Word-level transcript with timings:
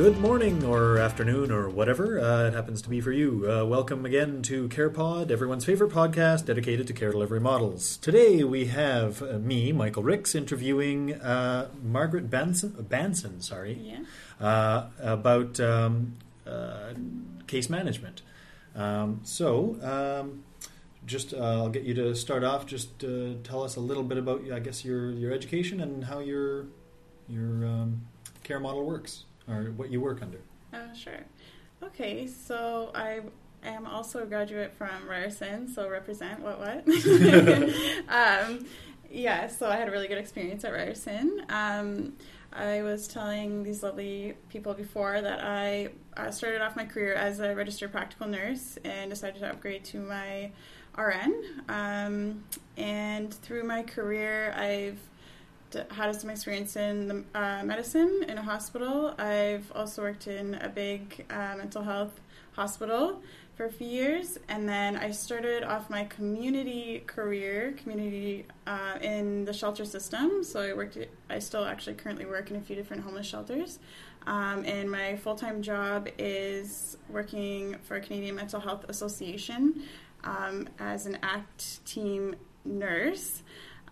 Good 0.00 0.16
morning, 0.16 0.64
or 0.64 0.96
afternoon, 0.96 1.50
or 1.50 1.68
whatever 1.68 2.18
uh, 2.18 2.46
it 2.48 2.54
happens 2.54 2.80
to 2.80 2.88
be 2.88 3.02
for 3.02 3.12
you. 3.12 3.46
Uh, 3.46 3.66
welcome 3.66 4.06
again 4.06 4.40
to 4.44 4.66
CarePod, 4.70 5.30
everyone's 5.30 5.66
favorite 5.66 5.90
podcast 5.92 6.46
dedicated 6.46 6.86
to 6.86 6.94
care 6.94 7.12
delivery 7.12 7.38
models. 7.38 7.98
Today 7.98 8.42
we 8.42 8.64
have 8.68 9.20
uh, 9.22 9.38
me, 9.38 9.72
Michael 9.72 10.02
Ricks, 10.02 10.34
interviewing 10.34 11.12
uh, 11.20 11.68
Margaret 11.82 12.30
Banson, 12.30 12.70
Bansen 12.88 13.42
sorry, 13.42 13.74
Yeah. 13.74 13.98
uh, 14.42 14.86
about 15.00 15.60
um, 15.60 16.16
uh, 16.46 16.94
case 17.46 17.68
management. 17.68 18.22
Um, 18.74 19.20
so, 19.22 19.76
um, 19.82 20.44
just 21.04 21.34
uh, 21.34 21.36
I'll 21.36 21.68
get 21.68 21.82
you 21.82 21.92
to 21.92 22.14
start 22.14 22.42
off. 22.42 22.64
Just 22.64 23.04
uh, 23.04 23.34
tell 23.44 23.62
us 23.62 23.76
a 23.76 23.80
little 23.80 24.04
bit 24.04 24.16
about, 24.16 24.50
I 24.50 24.60
guess, 24.60 24.82
your 24.82 25.10
your 25.10 25.30
education 25.30 25.78
and 25.78 26.04
how 26.04 26.20
your 26.20 26.68
your 27.28 27.66
um, 27.66 28.06
care 28.42 28.60
model 28.60 28.86
works, 28.86 29.24
or 29.50 29.72
what 29.72 29.90
you 29.90 30.00
work 30.00 30.22
under. 30.22 30.40
Uh, 30.72 30.92
sure. 30.94 31.24
Okay, 31.82 32.26
so 32.26 32.90
I 32.94 33.20
am 33.62 33.86
also 33.86 34.22
a 34.22 34.26
graduate 34.26 34.72
from 34.76 35.08
Ryerson, 35.08 35.68
so 35.68 35.88
represent 35.88 36.40
what 36.40 36.58
what. 36.58 36.86
um, 38.08 38.66
yeah, 39.10 39.48
so 39.48 39.68
I 39.68 39.76
had 39.76 39.88
a 39.88 39.90
really 39.90 40.08
good 40.08 40.18
experience 40.18 40.64
at 40.64 40.72
Ryerson. 40.72 41.44
Um, 41.48 42.14
I 42.52 42.82
was 42.82 43.06
telling 43.06 43.62
these 43.62 43.82
lovely 43.82 44.34
people 44.48 44.74
before 44.74 45.20
that 45.20 45.40
I 45.42 45.90
uh, 46.16 46.30
started 46.30 46.62
off 46.62 46.76
my 46.76 46.84
career 46.84 47.14
as 47.14 47.40
a 47.40 47.54
registered 47.54 47.92
practical 47.92 48.26
nurse 48.26 48.78
and 48.84 49.10
decided 49.10 49.40
to 49.40 49.50
upgrade 49.50 49.84
to 49.86 50.00
my 50.00 50.50
RN. 50.98 51.62
Um, 51.68 52.44
and 52.76 53.32
through 53.32 53.64
my 53.64 53.82
career, 53.82 54.52
I've 54.56 54.98
had 55.90 56.14
some 56.20 56.30
experience 56.30 56.76
in 56.76 57.08
the, 57.08 57.24
uh, 57.34 57.62
medicine 57.64 58.24
in 58.28 58.38
a 58.38 58.42
hospital. 58.42 59.14
I've 59.18 59.70
also 59.74 60.02
worked 60.02 60.26
in 60.26 60.54
a 60.54 60.68
big 60.68 61.24
uh, 61.30 61.54
mental 61.56 61.82
health 61.82 62.20
hospital 62.52 63.22
for 63.54 63.66
a 63.66 63.70
few 63.70 63.86
years, 63.86 64.38
and 64.48 64.68
then 64.68 64.96
I 64.96 65.10
started 65.10 65.64
off 65.64 65.90
my 65.90 66.04
community 66.04 67.02
career, 67.06 67.74
community 67.82 68.46
uh, 68.66 68.98
in 69.02 69.44
the 69.44 69.52
shelter 69.52 69.84
system. 69.84 70.42
So 70.42 70.60
I 70.60 70.72
worked. 70.72 70.98
I 71.28 71.38
still 71.38 71.64
actually 71.64 71.94
currently 71.94 72.26
work 72.26 72.50
in 72.50 72.56
a 72.56 72.60
few 72.60 72.74
different 72.74 73.02
homeless 73.02 73.26
shelters. 73.26 73.78
Um, 74.26 74.64
and 74.64 74.90
my 74.90 75.16
full 75.16 75.34
time 75.34 75.62
job 75.62 76.08
is 76.18 76.96
working 77.08 77.76
for 77.82 78.00
Canadian 78.00 78.34
Mental 78.36 78.60
Health 78.60 78.84
Association 78.88 79.82
um, 80.24 80.68
as 80.78 81.06
an 81.06 81.18
ACT 81.22 81.84
team 81.86 82.36
nurse. 82.64 83.42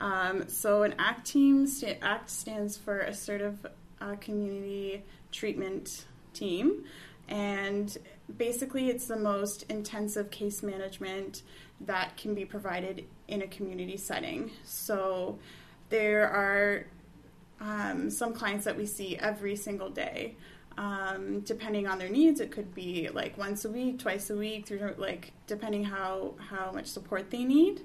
Um, 0.00 0.48
so 0.48 0.82
an 0.82 0.94
ACT 0.98 1.26
team, 1.26 1.66
sta- 1.66 1.98
ACT 2.02 2.30
stands 2.30 2.76
for 2.76 3.00
Assertive 3.00 3.66
uh, 4.00 4.14
Community 4.16 5.02
Treatment 5.32 6.06
Team, 6.34 6.84
and 7.28 7.96
basically 8.36 8.88
it's 8.88 9.06
the 9.06 9.16
most 9.16 9.64
intensive 9.68 10.30
case 10.30 10.62
management 10.62 11.42
that 11.80 12.16
can 12.16 12.34
be 12.34 12.44
provided 12.44 13.04
in 13.28 13.42
a 13.42 13.46
community 13.46 13.96
setting. 13.96 14.50
So 14.64 15.38
there 15.90 16.28
are 16.28 16.86
um, 17.60 18.10
some 18.10 18.32
clients 18.32 18.64
that 18.64 18.76
we 18.76 18.86
see 18.86 19.16
every 19.16 19.56
single 19.56 19.90
day. 19.90 20.36
Um, 20.76 21.40
depending 21.40 21.88
on 21.88 21.98
their 21.98 22.08
needs, 22.08 22.38
it 22.38 22.52
could 22.52 22.72
be 22.72 23.08
like 23.12 23.36
once 23.36 23.64
a 23.64 23.70
week, 23.70 23.98
twice 23.98 24.30
a 24.30 24.36
week, 24.36 24.66
through 24.66 24.94
like 24.96 25.32
depending 25.48 25.82
how 25.82 26.34
how 26.38 26.70
much 26.70 26.86
support 26.86 27.30
they 27.30 27.42
need. 27.42 27.80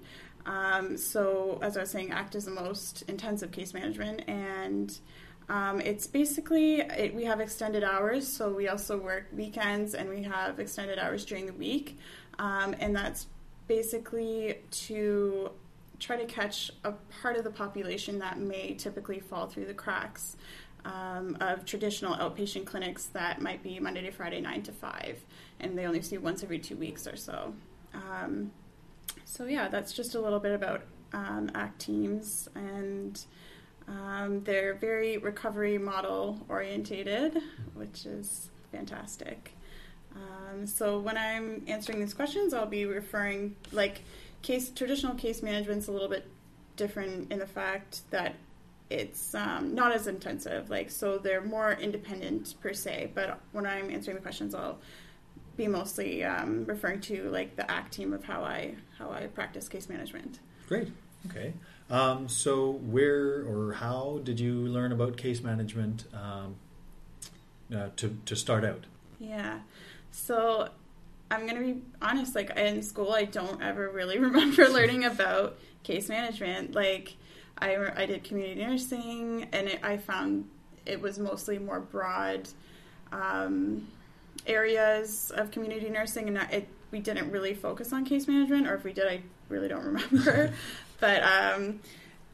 Um, 0.45 0.97
so, 0.97 1.59
as 1.61 1.77
I 1.77 1.81
was 1.81 1.91
saying, 1.91 2.11
ACT 2.11 2.35
is 2.35 2.45
the 2.45 2.51
most 2.51 3.03
intensive 3.07 3.51
case 3.51 3.73
management, 3.73 4.23
and 4.27 4.97
um, 5.49 5.81
it's 5.81 6.07
basically 6.07 6.81
it, 6.81 7.13
we 7.13 7.25
have 7.25 7.39
extended 7.39 7.83
hours. 7.83 8.27
So 8.27 8.51
we 8.51 8.67
also 8.67 8.97
work 8.97 9.27
weekends, 9.33 9.93
and 9.93 10.09
we 10.09 10.23
have 10.23 10.59
extended 10.59 10.99
hours 10.99 11.25
during 11.25 11.45
the 11.45 11.53
week, 11.53 11.97
um, 12.39 12.75
and 12.79 12.95
that's 12.95 13.27
basically 13.67 14.59
to 14.71 15.51
try 15.99 16.17
to 16.17 16.25
catch 16.25 16.71
a 16.83 16.91
part 17.21 17.37
of 17.37 17.45
the 17.45 17.51
population 17.51 18.19
that 18.19 18.37
may 18.37 18.73
typically 18.73 19.19
fall 19.19 19.47
through 19.47 19.65
the 19.65 19.73
cracks. 19.73 20.37
Um, 20.85 21.37
of 21.39 21.63
traditional 21.63 22.13
outpatient 22.17 22.65
clinics 22.65 23.05
that 23.13 23.41
might 23.41 23.63
be 23.63 23.79
Monday 23.79 24.01
to 24.01 24.11
Friday, 24.11 24.41
9 24.41 24.63
to 24.63 24.73
5, 24.73 25.23
and 25.61 25.77
they 25.77 25.85
only 25.85 26.01
see 26.01 26.17
once 26.17 26.43
every 26.43 26.59
two 26.59 26.75
weeks 26.75 27.07
or 27.07 27.15
so. 27.15 27.53
Um, 27.93 28.51
so 29.25 29.45
yeah, 29.45 29.67
that's 29.67 29.93
just 29.93 30.15
a 30.15 30.19
little 30.19 30.39
bit 30.39 30.53
about 30.53 30.83
um, 31.13 31.51
ACT 31.55 31.79
teams, 31.79 32.49
and 32.55 33.23
um, 33.87 34.43
they're 34.43 34.75
very 34.75 35.17
recovery 35.17 35.77
model 35.77 36.39
orientated, 36.49 37.41
which 37.73 38.05
is 38.05 38.49
fantastic. 38.71 39.53
Um, 40.15 40.67
so 40.67 40.99
when 40.99 41.17
I'm 41.17 41.63
answering 41.67 41.99
these 41.99 42.13
questions, 42.13 42.53
I'll 42.53 42.65
be 42.65 42.85
referring 42.85 43.55
like 43.71 44.01
case 44.41 44.69
traditional 44.69 45.15
case 45.15 45.41
management's 45.41 45.87
a 45.87 45.91
little 45.91 46.09
bit 46.09 46.27
different 46.75 47.31
in 47.31 47.39
the 47.39 47.47
fact 47.47 48.01
that 48.11 48.35
it's 48.89 49.33
um, 49.33 49.73
not 49.73 49.91
as 49.91 50.07
intensive. 50.07 50.69
Like 50.69 50.91
so, 50.91 51.17
they're 51.17 51.41
more 51.41 51.73
independent 51.73 52.55
per 52.61 52.73
se. 52.73 53.11
But 53.15 53.39
when 53.51 53.65
I'm 53.65 53.89
answering 53.89 54.15
the 54.15 54.21
questions, 54.21 54.53
I'll 54.53 54.77
be 55.55 55.67
mostly 55.67 56.23
um, 56.23 56.65
referring 56.65 57.01
to 57.01 57.29
like 57.29 57.55
the 57.55 57.69
ACT 57.69 57.93
team 57.93 58.13
of 58.13 58.23
how 58.23 58.43
I 58.43 58.75
how 58.97 59.11
I 59.11 59.27
practice 59.27 59.69
case 59.69 59.89
management. 59.89 60.39
Great. 60.67 60.89
Okay. 61.29 61.53
Um, 61.89 62.27
so, 62.27 62.71
where 62.71 63.45
or 63.45 63.73
how 63.73 64.19
did 64.23 64.39
you 64.39 64.53
learn 64.53 64.91
about 64.91 65.17
case 65.17 65.41
management 65.41 66.05
um, 66.13 66.55
uh, 67.75 67.89
to 67.97 68.17
to 68.25 68.35
start 68.35 68.65
out? 68.65 68.85
Yeah. 69.19 69.59
So 70.11 70.69
I'm 71.29 71.47
gonna 71.47 71.61
be 71.61 71.81
honest. 72.01 72.35
Like 72.35 72.51
in 72.57 72.81
school, 72.81 73.11
I 73.11 73.25
don't 73.25 73.61
ever 73.61 73.89
really 73.89 74.19
remember 74.29 74.67
learning 74.69 75.05
about 75.05 75.57
case 75.83 76.09
management. 76.09 76.73
Like 76.73 77.15
I 77.57 77.77
I 77.95 78.05
did 78.05 78.23
community 78.23 78.63
nursing, 78.63 79.47
and 79.51 79.67
it, 79.67 79.79
I 79.83 79.97
found 79.97 80.49
it 80.85 81.01
was 81.01 81.19
mostly 81.19 81.59
more 81.59 81.79
broad. 81.79 82.49
Um, 83.11 83.87
areas 84.45 85.31
of 85.35 85.51
community 85.51 85.89
nursing, 85.89 86.27
and 86.27 86.37
it, 86.51 86.67
we 86.91 86.99
didn't 86.99 87.31
really 87.31 87.53
focus 87.53 87.93
on 87.93 88.05
case 88.05 88.27
management, 88.27 88.67
or 88.67 88.75
if 88.75 88.83
we 88.83 88.93
did, 88.93 89.07
I 89.07 89.21
really 89.49 89.67
don't 89.67 89.85
remember. 90.11 90.53
but 90.99 91.23
um, 91.23 91.79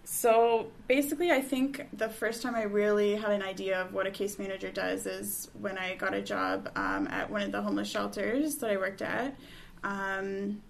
so 0.04 0.72
basically, 0.88 1.32
I 1.32 1.42
think 1.42 1.88
the 1.94 2.10
first 2.10 2.42
time 2.42 2.56
I 2.56 2.64
really 2.64 3.16
had 3.16 3.32
an 3.32 3.44
idea 3.44 3.82
of 3.82 3.94
what 3.94 4.08
a 4.08 4.12
case 4.12 4.40
manager 4.40 4.72
does 4.72 5.06
is 5.06 5.50
when 5.60 5.78
I 5.78 5.96
got 5.96 6.14
a 6.14 6.22
job 6.22 6.72
um, 6.76 7.08
at 7.08 7.30
one 7.30 7.44
of 7.44 7.52
the 7.52 7.62
homeless 7.62 7.90
shelters 7.90 8.56
that 8.58 8.72
I 8.72 8.78
worked 8.78 9.02
at. 9.02 9.36
Um, 9.84 10.62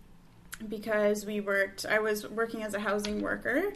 because 0.67 1.25
we 1.25 1.39
worked, 1.39 1.85
I 1.85 1.99
was 1.99 2.27
working 2.27 2.63
as 2.63 2.73
a 2.73 2.79
housing 2.79 3.21
worker, 3.21 3.71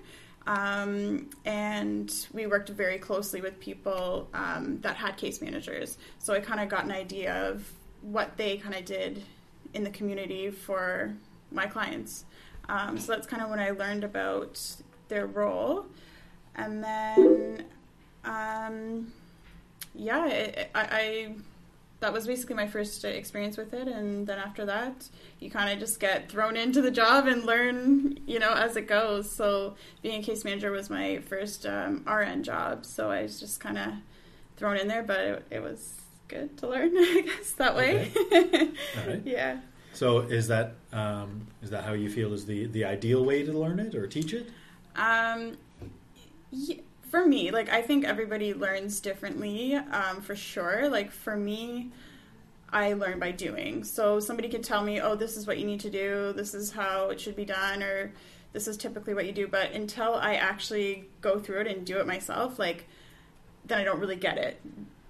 um, 0.47 1.29
and 1.45 2.13
we 2.33 2.47
worked 2.47 2.69
very 2.69 2.97
closely 2.97 3.41
with 3.41 3.59
people 3.59 4.27
um, 4.33 4.79
that 4.81 4.95
had 4.95 5.17
case 5.17 5.41
managers. 5.41 5.97
So 6.19 6.33
I 6.33 6.39
kind 6.39 6.59
of 6.59 6.69
got 6.69 6.83
an 6.83 6.91
idea 6.91 7.49
of 7.49 7.71
what 8.01 8.35
they 8.35 8.57
kind 8.57 8.75
of 8.75 8.85
did 8.85 9.23
in 9.73 9.83
the 9.83 9.89
community 9.89 10.49
for 10.49 11.13
my 11.51 11.65
clients. 11.65 12.25
Um, 12.69 12.97
so 12.97 13.13
that's 13.13 13.27
kind 13.27 13.41
of 13.41 13.49
when 13.49 13.59
I 13.59 13.71
learned 13.71 14.03
about 14.03 14.59
their 15.07 15.27
role. 15.27 15.85
And 16.55 16.83
then, 16.83 17.65
um, 18.23 19.11
yeah, 19.95 20.27
it, 20.27 20.69
I, 20.75 20.81
I 20.91 21.35
that 22.03 22.11
was 22.11 22.27
basically 22.27 22.53
my 22.53 22.67
first 22.67 23.05
experience 23.05 23.55
with 23.55 23.73
it 23.73 23.87
and 23.87 24.27
then 24.27 24.37
after 24.37 24.65
that 24.65 25.07
you 25.39 25.49
kind 25.49 25.71
of 25.71 25.79
just 25.79 26.01
get 26.01 26.29
thrown 26.29 26.57
into 26.57 26.81
the 26.81 26.91
job 26.91 27.27
and 27.27 27.45
learn 27.45 28.19
you 28.27 28.39
know 28.39 28.51
as 28.51 28.75
it 28.75 28.89
goes 28.89 29.31
so 29.31 29.73
being 30.01 30.19
a 30.19 30.23
case 30.23 30.43
manager 30.43 30.69
was 30.69 30.89
my 30.89 31.19
first 31.19 31.65
um, 31.65 32.03
rn 32.05 32.43
job 32.43 32.85
so 32.85 33.09
i 33.09 33.21
was 33.21 33.39
just 33.39 33.61
kind 33.61 33.77
of 33.77 33.93
thrown 34.57 34.75
in 34.75 34.89
there 34.89 35.01
but 35.01 35.19
it, 35.21 35.45
it, 35.49 35.63
was 35.63 36.01
good 36.27 36.57
to 36.57 36.67
learn 36.67 36.91
i 36.97 37.23
guess 37.25 37.51
that 37.51 37.73
way 37.73 38.11
okay. 38.33 38.69
Right. 39.07 39.21
yeah 39.23 39.61
so 39.93 40.19
is 40.19 40.49
that 40.49 40.75
um, 40.91 41.47
is 41.61 41.69
that 41.69 41.85
how 41.85 41.93
you 41.93 42.09
feel 42.09 42.33
is 42.33 42.45
the 42.45 42.65
the 42.65 42.83
ideal 42.83 43.23
way 43.23 43.43
to 43.43 43.53
learn 43.53 43.79
it 43.79 43.95
or 43.95 44.07
teach 44.07 44.33
it 44.33 44.49
um 44.97 45.55
yeah 46.51 46.81
for 47.13 47.27
me, 47.27 47.51
like 47.51 47.69
I 47.69 47.83
think 47.83 48.05
everybody 48.05 48.55
learns 48.55 48.99
differently, 48.99 49.75
um, 49.75 50.19
for 50.21 50.35
sure. 50.35 50.89
Like 50.89 51.11
for 51.11 51.35
me, 51.35 51.91
I 52.71 52.93
learn 52.93 53.19
by 53.19 53.29
doing. 53.29 53.83
So 53.83 54.19
somebody 54.19 54.49
could 54.49 54.63
tell 54.63 54.83
me, 54.83 54.99
"Oh, 54.99 55.13
this 55.13 55.37
is 55.37 55.45
what 55.45 55.59
you 55.59 55.65
need 55.67 55.81
to 55.81 55.91
do. 55.91 56.33
This 56.35 56.55
is 56.55 56.71
how 56.71 57.11
it 57.11 57.21
should 57.21 57.35
be 57.35 57.45
done," 57.45 57.83
or 57.83 58.13
"This 58.51 58.67
is 58.67 58.77
typically 58.77 59.13
what 59.13 59.27
you 59.27 59.31
do." 59.31 59.47
But 59.47 59.73
until 59.73 60.15
I 60.15 60.33
actually 60.33 61.07
go 61.21 61.39
through 61.39 61.61
it 61.61 61.67
and 61.67 61.85
do 61.85 61.99
it 61.99 62.07
myself, 62.07 62.57
like 62.57 62.87
then 63.63 63.77
I 63.77 63.83
don't 63.83 63.99
really 63.99 64.15
get 64.15 64.39
it. 64.39 64.59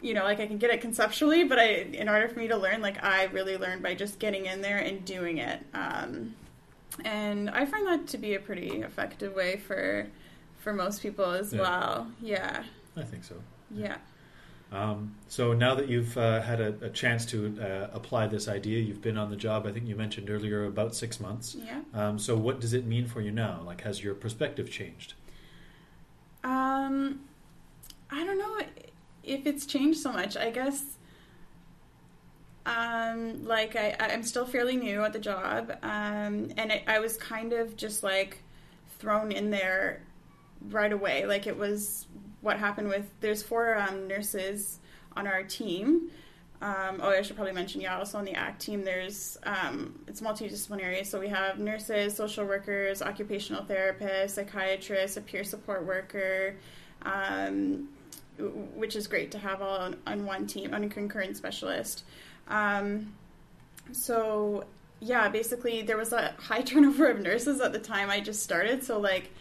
You 0.02 0.14
know, 0.14 0.26
like 0.26 0.42
I 0.42 0.46
can 0.46 0.58
get 0.58 0.72
it 0.72 0.82
conceptually, 0.82 1.46
but 1.46 1.58
I, 1.58 1.68
in 1.94 2.10
order 2.10 2.28
for 2.28 2.38
me 2.38 2.50
to 2.50 2.58
learn, 2.58 2.82
like 2.82 3.02
I 3.02 3.28
really 3.28 3.56
learn 3.56 3.82
by 3.82 3.96
just 3.96 4.20
getting 4.20 4.46
in 4.46 4.60
there 4.60 4.80
and 4.80 5.06
doing 5.06 5.38
it. 5.38 5.62
Um, 5.74 6.36
and 7.06 7.50
I 7.50 7.66
find 7.66 7.88
that 7.88 8.08
to 8.08 8.18
be 8.18 8.36
a 8.36 8.42
pretty 8.42 8.82
effective 8.82 9.34
way 9.34 9.56
for 9.56 10.08
for 10.64 10.74
most 10.74 11.02
people 11.02 11.26
as 11.26 11.54
Yeah. 11.54 11.62
well. 11.62 12.08
Yeah. 12.22 12.64
i 12.96 13.04
think 13.04 13.24
so 13.24 13.36
Yeah. 13.70 13.98
Um, 14.72 15.16
so 15.28 15.54
now 15.54 15.76
that 15.76 15.88
you've 15.88 16.18
uh, 16.18 16.42
had 16.42 16.60
a, 16.60 16.74
a, 16.82 16.90
chance 16.90 17.28
to 17.28 17.56
uh, 17.62 17.90
apply 17.94 18.26
this 18.26 18.48
idea, 18.48 18.80
you've 18.80 19.04
been 19.04 19.20
on 19.20 19.30
the 19.30 19.36
job. 19.36 19.68
I 19.68 19.72
think 19.72 19.88
you 19.88 19.96
mentioned 19.96 20.32
earlier 20.32 20.66
about 20.66 20.96
six 20.96 21.20
months. 21.20 21.56
Yeah. 21.56 21.82
Um, 21.94 22.18
so 22.18 22.36
what 22.36 22.60
does 22.60 22.74
it 22.74 22.84
mean 22.84 23.06
for 23.06 23.22
you 23.22 23.30
now? 23.32 23.62
Like, 23.64 23.82
has 23.82 24.04
your 24.04 24.16
perspective 24.16 24.72
changed? 24.72 25.14
Um, 26.44 27.20
I 28.10 28.24
don't 28.26 28.40
know 28.40 28.58
if 29.24 29.46
it's 29.46 29.68
changed 29.68 30.00
so 30.00 30.12
much. 30.12 30.36
I 30.36 30.50
guess. 30.50 30.84
Um, 32.66 33.44
like 33.46 33.76
I, 33.76 33.96
I'm 34.00 34.24
still 34.24 34.48
fairly 34.48 34.78
new 34.78 35.04
at 35.04 35.14
the 35.14 35.20
job, 35.20 35.72
um, 35.84 36.50
and 36.58 36.72
it, 36.72 36.84
I 36.88 37.00
was 37.00 37.16
kind 37.18 37.54
of 37.54 37.76
just 37.76 38.02
like 38.02 38.40
thrown 38.98 39.32
in 39.32 39.52
there 39.52 40.02
right 40.70 40.92
away. 40.92 41.26
Like 41.26 41.48
it 41.48 41.58
was 41.58 42.08
what 42.42 42.58
happened 42.58 42.90
with 42.90 43.06
there's 43.22 43.42
four 43.42 43.78
um, 43.78 44.08
nurses 44.08 44.80
on 45.16 45.28
our 45.28 45.44
team. 45.44 46.10
Um, 46.62 47.02
oh, 47.02 47.10
I 47.10 47.22
should 47.24 47.36
probably 47.36 47.54
mention, 47.54 47.82
yeah, 47.82 47.98
also 47.98 48.18
on 48.18 48.24
the 48.24 48.36
ACT 48.36 48.62
team, 48.62 48.86
there's 48.86 49.38
um, 49.44 50.00
it's 50.08 50.22
multidisciplinary. 50.22 51.06
So 51.06 51.20
we 51.20 51.28
have 51.28 51.60
nurses, 51.60 52.16
social 52.16 52.46
workers, 52.46 53.02
occupational 53.02 53.66
therapists, 53.66 54.32
psychiatrists, 54.32 55.18
a 55.18 55.22
peer 55.22 55.44
support 55.44 55.86
worker, 55.86 56.56
um, 57.02 57.90
which 58.38 58.96
is 58.96 59.08
great 59.08 59.32
to 59.32 59.40
have 59.40 59.62
all 59.62 59.78
on, 59.78 59.98
on 60.08 60.26
one 60.26 60.48
team, 60.48 60.74
on 60.74 60.86
a 60.86 60.90
concurrent 60.90 61.36
specialist. 61.36 62.06
Um, 62.48 63.14
so 63.92 64.64
yeah, 65.02 65.28
basically 65.28 65.82
there 65.82 65.98
was 65.98 66.14
a 66.14 66.34
high 66.40 66.62
turnover 66.64 67.10
of 67.10 67.20
nurses 67.20 67.60
at 67.60 67.74
the 67.74 67.80
time 67.80 68.10
I 68.10 68.22
just 68.22 68.42
started. 68.42 68.84
So 68.84 69.00
like 69.00 69.32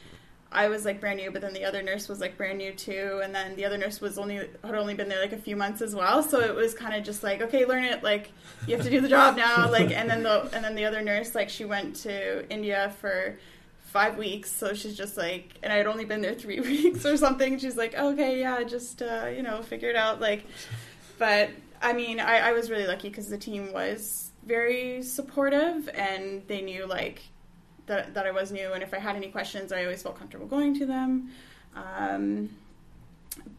I 0.53 0.69
was 0.69 0.85
like 0.85 1.01
brand 1.01 1.19
new, 1.19 1.31
but 1.31 1.43
then 1.43 1.53
the 1.53 1.65
other 1.65 1.83
nurse 1.83 2.09
was 2.09 2.21
like 2.21 2.37
brand 2.37 2.59
new 2.59 2.73
too, 2.73 3.21
and 3.23 3.35
then 3.35 3.57
the 3.57 3.65
other 3.65 3.79
nurse 3.79 4.01
was 4.01 4.19
only 4.19 4.37
had 4.37 4.75
only 4.75 4.95
been 4.95 5.09
there 5.09 5.21
like 5.21 5.33
a 5.33 5.39
few 5.39 5.57
months 5.57 5.83
as 5.83 5.95
well. 5.95 6.23
So 6.23 6.41
it 6.41 6.55
was 6.55 6.75
kind 6.75 6.95
of 6.95 7.05
just 7.05 7.23
like, 7.23 7.41
okay, 7.43 7.65
learn 7.65 7.85
it. 7.85 8.03
Like 8.03 8.31
you 8.67 8.77
have 8.77 8.85
to 8.85 8.91
do 8.91 9.01
the 9.01 9.09
job 9.09 9.37
now. 9.37 9.63
Like 9.73 9.91
and 9.91 10.11
then 10.11 10.23
the 10.23 10.49
and 10.53 10.65
then 10.65 10.75
the 10.75 10.85
other 10.85 11.01
nurse 11.01 11.35
like 11.35 11.49
she 11.49 11.65
went 11.65 11.97
to 11.97 12.49
India 12.51 12.93
for 13.01 13.39
five 13.85 14.17
weeks, 14.17 14.51
so 14.51 14.75
she's 14.75 14.97
just 14.97 15.17
like, 15.17 15.51
and 15.63 15.73
I 15.73 15.77
had 15.77 15.87
only 15.87 16.05
been 16.05 16.21
there 16.21 16.35
three 16.35 16.61
weeks 16.73 17.05
or 17.07 17.17
something. 17.17 17.59
She's 17.59 17.77
like, 17.77 17.95
okay, 17.95 18.41
yeah, 18.41 18.63
just 18.65 19.03
uh, 19.03 19.31
you 19.35 19.43
know, 19.43 19.63
figure 19.63 19.89
it 19.89 19.97
out. 19.97 20.21
Like, 20.21 20.45
but 21.19 21.51
I 21.81 21.93
mean, 21.93 22.21
I, 22.21 22.39
I 22.39 22.53
was 22.53 22.71
really 22.71 22.87
lucky 22.87 23.09
because 23.09 23.29
the 23.29 23.39
team 23.39 23.73
was 23.73 24.31
very 24.45 25.03
supportive 25.03 25.89
and 25.95 26.43
they 26.49 26.63
knew 26.63 26.87
like 26.87 27.23
that 27.87 28.15
that 28.15 28.27
I 28.27 28.31
was 28.31 28.53
new, 28.53 28.73
and 28.73 28.83
if 28.83 28.95
I 28.95 28.99
had 28.99 29.17
any 29.17 29.29
questions, 29.29 29.73
I 29.73 29.85
always 29.85 30.03
felt 30.03 30.19
comfortable 30.19 30.47
going 30.47 30.79
to 30.79 30.87
them. 30.87 31.31
Um, 31.75 32.51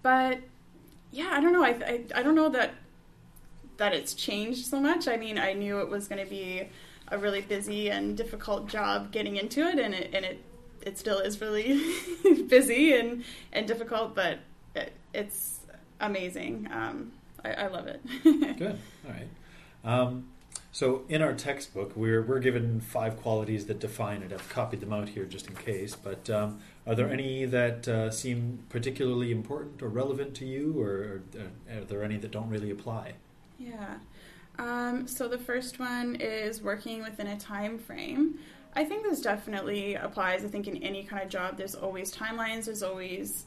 but 0.02 0.40
yeah, 1.12 1.30
I 1.32 1.42
don't 1.42 1.54
know. 1.54 1.64
I, 1.64 1.70
I 1.70 2.04
I 2.16 2.24
don't 2.24 2.36
know 2.36 2.50
that 2.50 2.74
that 3.78 3.94
it's 3.94 4.14
changed 4.14 4.66
so 4.66 4.80
much. 4.80 5.08
I 5.08 5.18
mean, 5.18 5.38
I 5.38 5.54
knew 5.54 5.80
it 5.80 5.90
was 5.90 6.08
going 6.08 6.24
to 6.24 6.30
be 6.30 6.68
a 7.10 7.18
really 7.18 7.42
busy 7.42 7.90
and 7.90 8.16
difficult 8.16 8.68
job 8.68 9.12
getting 9.12 9.36
into 9.38 9.62
it, 9.62 9.80
and 9.80 9.94
it 9.94 10.12
and 10.14 10.26
it 10.26 10.44
it 10.82 10.98
still 10.98 11.20
is 11.20 11.40
really 11.42 11.82
busy 12.48 12.94
and 12.94 13.24
and 13.52 13.68
difficult, 13.68 14.16
but 14.16 14.40
it, 14.76 14.94
it's 15.14 15.60
amazing. 16.00 16.68
Um, 16.72 17.12
I, 17.44 17.54
I, 17.54 17.68
love 17.68 17.88
it. 17.88 18.02
Good. 18.24 18.80
All 19.06 19.12
right. 19.12 19.28
Um, 19.84 20.28
so 20.74 21.04
in 21.08 21.22
our 21.22 21.34
textbook, 21.34 21.96
we're 21.96 22.24
we're 22.24 22.40
given 22.40 22.82
five 22.82 23.22
qualities 23.22 23.68
that 23.68 23.80
define 23.80 24.24
it. 24.24 24.34
I've 24.34 24.50
copied 24.50 24.80
them 24.80 24.92
out 24.92 25.08
here 25.08 25.24
just 25.24 25.48
in 25.48 25.56
case. 25.56 25.96
But 25.96 26.32
um, 26.32 26.62
are 26.88 26.96
there 26.96 27.12
any 27.12 27.46
that 27.46 27.88
uh, 27.88 28.10
seem 28.10 28.58
particularly 28.70 29.32
important 29.32 29.84
or 29.84 29.90
relevant 29.90 30.34
to 30.38 30.46
you, 30.46 30.82
or, 30.82 30.90
or 30.90 31.22
uh, 31.40 31.82
are 31.82 31.86
there 31.86 32.04
any 32.04 32.18
that 32.18 32.32
don't 32.32 32.50
really 32.50 32.72
apply? 32.72 33.14
Yeah. 33.60 33.98
Um, 34.58 35.08
so 35.08 35.28
the 35.28 35.38
first 35.38 35.78
one 35.78 36.16
is 36.16 36.64
working 36.64 37.04
within 37.04 37.28
a 37.28 37.40
time 37.40 37.78
frame. 37.78 38.40
I 38.76 38.84
think 38.84 39.04
this 39.04 39.22
definitely 39.22 39.94
applies. 39.94 40.44
I 40.44 40.48
think 40.48 40.68
in 40.68 40.78
any 40.78 41.04
kind 41.04 41.22
of 41.22 41.30
job, 41.30 41.56
there's 41.56 41.76
always 41.76 42.12
timelines. 42.12 42.66
There's 42.66 42.82
always 42.82 43.46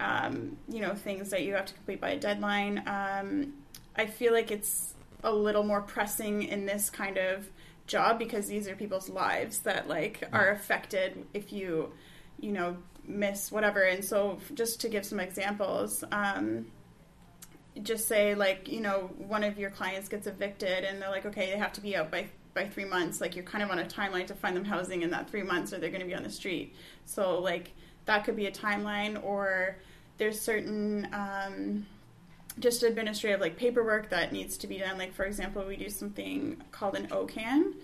um, 0.00 0.56
you 0.66 0.80
know 0.80 0.94
things 0.94 1.28
that 1.28 1.42
you 1.42 1.52
have 1.52 1.66
to 1.66 1.74
complete 1.74 2.00
by 2.00 2.12
a 2.12 2.18
deadline. 2.18 2.82
Um, 2.86 3.52
I 3.94 4.06
feel 4.06 4.32
like 4.32 4.50
it's 4.50 4.94
a 5.24 5.32
little 5.32 5.64
more 5.64 5.80
pressing 5.80 6.42
in 6.44 6.66
this 6.66 6.90
kind 6.90 7.18
of 7.18 7.48
job 7.86 8.18
because 8.18 8.46
these 8.46 8.68
are 8.68 8.76
people's 8.76 9.08
lives 9.08 9.60
that 9.60 9.88
like 9.88 10.22
are 10.32 10.50
affected 10.50 11.26
if 11.32 11.52
you 11.52 11.92
you 12.38 12.52
know 12.52 12.76
miss 13.04 13.50
whatever. 13.50 13.82
And 13.82 14.04
so 14.04 14.38
just 14.54 14.80
to 14.82 14.88
give 14.88 15.04
some 15.04 15.20
examples 15.20 16.04
um, 16.12 16.66
just 17.82 18.08
say 18.08 18.34
like 18.34 18.68
you 18.68 18.80
know 18.80 19.10
one 19.16 19.44
of 19.44 19.58
your 19.58 19.70
clients 19.70 20.08
gets 20.08 20.26
evicted 20.26 20.84
and 20.84 21.00
they're 21.00 21.10
like 21.10 21.26
okay 21.26 21.50
they 21.50 21.58
have 21.58 21.72
to 21.74 21.80
be 21.80 21.96
out 21.96 22.10
by 22.10 22.28
by 22.54 22.68
three 22.68 22.84
months. 22.84 23.20
Like 23.20 23.36
you're 23.36 23.44
kind 23.44 23.62
of 23.62 23.70
on 23.70 23.78
a 23.78 23.84
timeline 23.84 24.26
to 24.26 24.34
find 24.34 24.56
them 24.56 24.64
housing 24.64 25.02
in 25.02 25.10
that 25.10 25.30
three 25.30 25.42
months 25.42 25.72
or 25.72 25.78
they're 25.78 25.90
going 25.90 26.00
to 26.00 26.06
be 26.06 26.14
on 26.14 26.22
the 26.22 26.30
street. 26.30 26.74
So 27.04 27.40
like 27.40 27.72
that 28.06 28.24
could 28.24 28.36
be 28.36 28.46
a 28.46 28.52
timeline 28.52 29.22
or 29.22 29.76
there's 30.18 30.40
certain 30.40 31.08
um, 31.12 31.86
just 32.60 32.82
administrative 32.82 33.40
like 33.40 33.56
paperwork 33.56 34.10
that 34.10 34.32
needs 34.32 34.56
to 34.58 34.66
be 34.66 34.78
done. 34.78 34.98
Like 34.98 35.12
for 35.12 35.24
example, 35.24 35.64
we 35.66 35.76
do 35.76 35.88
something 35.88 36.62
called 36.70 36.96
an 36.96 37.08
OCAN, 37.08 37.74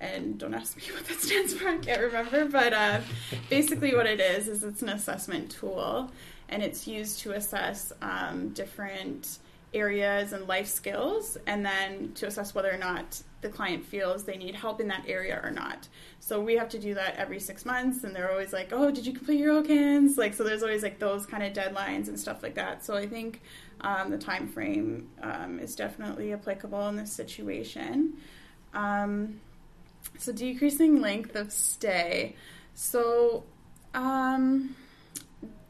and 0.00 0.38
don't 0.38 0.54
ask 0.54 0.76
me 0.76 0.84
what 0.94 1.06
that 1.06 1.20
stands 1.20 1.54
for. 1.54 1.68
I 1.68 1.78
can't 1.78 2.02
remember, 2.02 2.46
but 2.46 2.72
uh, 2.72 3.00
basically 3.50 3.94
what 3.94 4.06
it 4.06 4.20
is 4.20 4.48
is 4.48 4.62
it's 4.62 4.82
an 4.82 4.88
assessment 4.90 5.50
tool, 5.50 6.10
and 6.48 6.62
it's 6.62 6.86
used 6.86 7.20
to 7.20 7.32
assess 7.32 7.92
um, 8.02 8.50
different 8.50 9.38
areas 9.72 10.32
and 10.32 10.46
life 10.46 10.68
skills, 10.68 11.36
and 11.46 11.66
then 11.66 12.12
to 12.14 12.26
assess 12.26 12.54
whether 12.54 12.72
or 12.72 12.76
not 12.76 13.20
the 13.40 13.48
client 13.48 13.84
feels 13.84 14.24
they 14.24 14.36
need 14.36 14.54
help 14.54 14.80
in 14.80 14.88
that 14.88 15.04
area 15.06 15.38
or 15.42 15.50
not. 15.50 15.88
So 16.20 16.40
we 16.40 16.54
have 16.56 16.70
to 16.70 16.78
do 16.78 16.94
that 16.94 17.16
every 17.16 17.40
six 17.40 17.66
months, 17.66 18.04
and 18.04 18.14
they're 18.16 18.30
always 18.30 18.52
like, 18.52 18.72
"Oh, 18.72 18.90
did 18.90 19.06
you 19.06 19.12
complete 19.12 19.38
your 19.38 19.62
OCANs?" 19.62 20.16
Like, 20.16 20.32
so 20.32 20.44
there's 20.44 20.62
always 20.62 20.82
like 20.82 20.98
those 20.98 21.26
kind 21.26 21.42
of 21.42 21.52
deadlines 21.52 22.08
and 22.08 22.18
stuff 22.18 22.42
like 22.42 22.54
that. 22.54 22.84
So 22.84 22.96
I 22.96 23.06
think 23.06 23.42
um, 23.84 24.10
the 24.10 24.18
time 24.18 24.48
frame 24.48 25.10
um, 25.22 25.60
is 25.60 25.76
definitely 25.76 26.32
applicable 26.32 26.88
in 26.88 26.96
this 26.96 27.12
situation. 27.12 28.14
Um, 28.72 29.40
so 30.18 30.32
decreasing 30.32 31.00
length 31.00 31.36
of 31.36 31.52
stay. 31.52 32.34
So 32.72 33.44
um, 33.92 34.74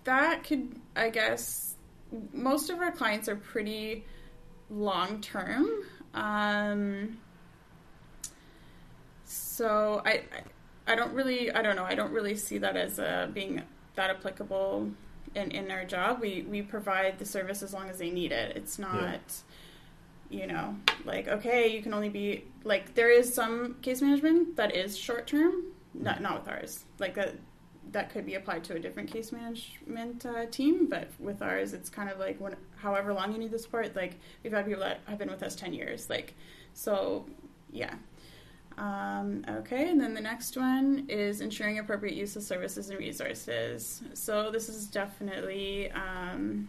that 0.05 0.45
could, 0.45 0.77
I 0.95 1.11
guess, 1.11 1.75
most 2.33 2.71
of 2.71 2.79
our 2.79 2.93
clients 2.93 3.29
are 3.29 3.37
pretty 3.37 4.05
long 4.71 5.21
term. 5.21 5.67
Um, 6.15 7.19
so 9.25 10.03
I, 10.07 10.23
I, 10.87 10.95
don't 10.95 11.13
really, 11.13 11.51
I 11.51 11.63
don't 11.63 11.75
know, 11.75 11.85
I 11.85 11.97
don't 11.97 12.13
really 12.13 12.37
see 12.37 12.59
that 12.59 12.77
as 12.77 13.01
uh, 13.01 13.29
being 13.35 13.61
that 13.97 14.11
applicable 14.11 14.91
in, 15.35 15.51
in 15.51 15.71
our 15.71 15.85
job. 15.85 16.21
We 16.21 16.43
we 16.49 16.63
provide 16.63 17.19
the 17.19 17.25
service 17.25 17.63
as 17.63 17.73
long 17.73 17.89
as 17.89 17.99
they 17.99 18.11
need 18.11 18.33
it. 18.33 18.57
It's 18.57 18.79
not. 18.79 18.95
Yeah. 18.95 19.19
You 20.31 20.47
know, 20.49 20.77
like 21.05 21.29
okay, 21.29 21.69
you 21.69 21.81
can 21.83 21.95
only 21.95 22.09
be 22.09 22.45
like 22.65 22.95
there 22.95 23.11
is 23.11 23.33
some 23.33 23.77
case 23.83 24.01
management 24.01 24.57
that 24.57 24.75
is 24.75 24.97
short 24.97 25.27
term, 25.27 25.67
not 25.93 26.23
not 26.23 26.41
with 26.41 26.49
ours. 26.49 26.85
Like 26.99 27.15
that, 27.15 27.35
that 27.93 28.11
could 28.11 28.27
be 28.27 28.35
applied 28.35 28.65
to 28.65 28.75
a 28.75 28.79
different 28.81 29.13
case 29.13 29.31
management 29.31 30.27
uh, 30.27 30.47
team, 30.47 30.87
but 30.87 31.09
with 31.21 31.41
ours, 31.43 31.73
it's 31.73 31.89
kind 31.89 32.09
of 32.11 32.19
like 32.19 32.41
when 32.41 32.57
however 32.77 33.13
long 33.13 33.33
you 33.33 33.39
need 33.39 33.53
the 33.53 33.59
support. 33.59 33.95
Like 33.95 34.19
we've 34.43 34.53
had 34.53 34.67
people 34.67 34.83
that 34.83 35.01
have 35.07 35.19
been 35.19 35.31
with 35.31 35.43
us 35.43 35.55
ten 35.55 35.73
years. 35.73 36.11
Like 36.11 36.35
so, 36.73 37.27
yeah. 37.71 37.95
Um, 38.77 39.45
okay, 39.49 39.89
and 39.89 40.01
then 40.01 40.15
the 40.15 40.21
next 40.21 40.57
one 40.57 41.07
is 41.09 41.41
ensuring 41.41 41.79
appropriate 41.79 42.17
use 42.17 42.35
of 42.37 42.43
services 42.43 42.91
and 42.91 42.99
resources. 42.99 44.03
So 44.15 44.51
this 44.51 44.69
is 44.69 44.87
definitely 44.87 45.91
um, 45.93 46.69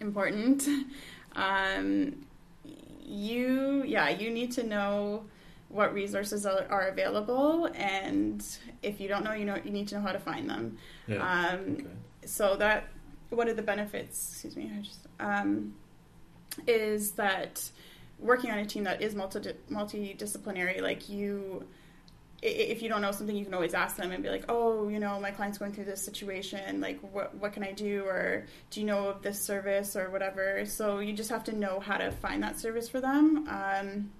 important. 0.00 0.66
Um, 1.36 2.26
you, 3.04 3.84
yeah, 3.86 4.08
you 4.08 4.30
need 4.30 4.50
to 4.52 4.64
know 4.64 5.24
what 5.68 5.94
resources 5.94 6.44
are, 6.44 6.66
are, 6.68 6.88
available, 6.88 7.70
and 7.74 8.44
if 8.82 9.00
you 9.00 9.06
don't 9.06 9.22
know, 9.22 9.32
you 9.32 9.44
know 9.44 9.56
you 9.64 9.70
need 9.70 9.86
to 9.88 9.94
know 9.94 10.00
how 10.00 10.10
to 10.10 10.18
find 10.18 10.50
them. 10.50 10.76
Yeah. 11.06 11.18
Um, 11.18 11.60
okay. 11.60 11.86
So 12.26 12.56
that 12.56 12.88
one 13.30 13.48
of 13.48 13.54
the 13.54 13.62
benefits, 13.62 14.32
excuse 14.32 14.56
me, 14.56 14.72
I 14.76 14.82
just 14.82 15.06
um, 15.20 15.74
is 16.66 17.12
that 17.12 17.70
working 18.20 18.50
on 18.50 18.58
a 18.58 18.66
team 18.66 18.84
that 18.84 19.02
is 19.02 19.14
multi 19.14 19.52
multidisciplinary, 19.70 20.80
like 20.80 21.08
you, 21.08 21.66
if 22.42 22.82
you 22.82 22.88
don't 22.88 23.02
know 23.02 23.12
something, 23.12 23.36
you 23.36 23.44
can 23.44 23.54
always 23.54 23.74
ask 23.74 23.96
them 23.96 24.12
and 24.12 24.22
be 24.22 24.30
like, 24.30 24.44
"Oh, 24.48 24.88
you 24.88 24.98
know, 24.98 25.18
my 25.20 25.30
client's 25.30 25.58
going 25.58 25.72
through 25.72 25.84
this 25.84 26.02
situation. 26.02 26.80
Like, 26.80 27.00
what 27.12 27.34
what 27.36 27.52
can 27.52 27.62
I 27.62 27.72
do? 27.72 28.04
Or 28.04 28.46
do 28.70 28.80
you 28.80 28.86
know 28.86 29.08
of 29.08 29.22
this 29.22 29.40
service 29.40 29.96
or 29.96 30.10
whatever?" 30.10 30.64
So 30.66 31.00
you 31.00 31.12
just 31.12 31.30
have 31.30 31.44
to 31.44 31.56
know 31.56 31.80
how 31.80 31.96
to 31.98 32.10
find 32.10 32.42
that 32.42 32.58
service 32.58 32.88
for 32.88 33.00
them. 33.00 33.48
Um, 33.48 34.10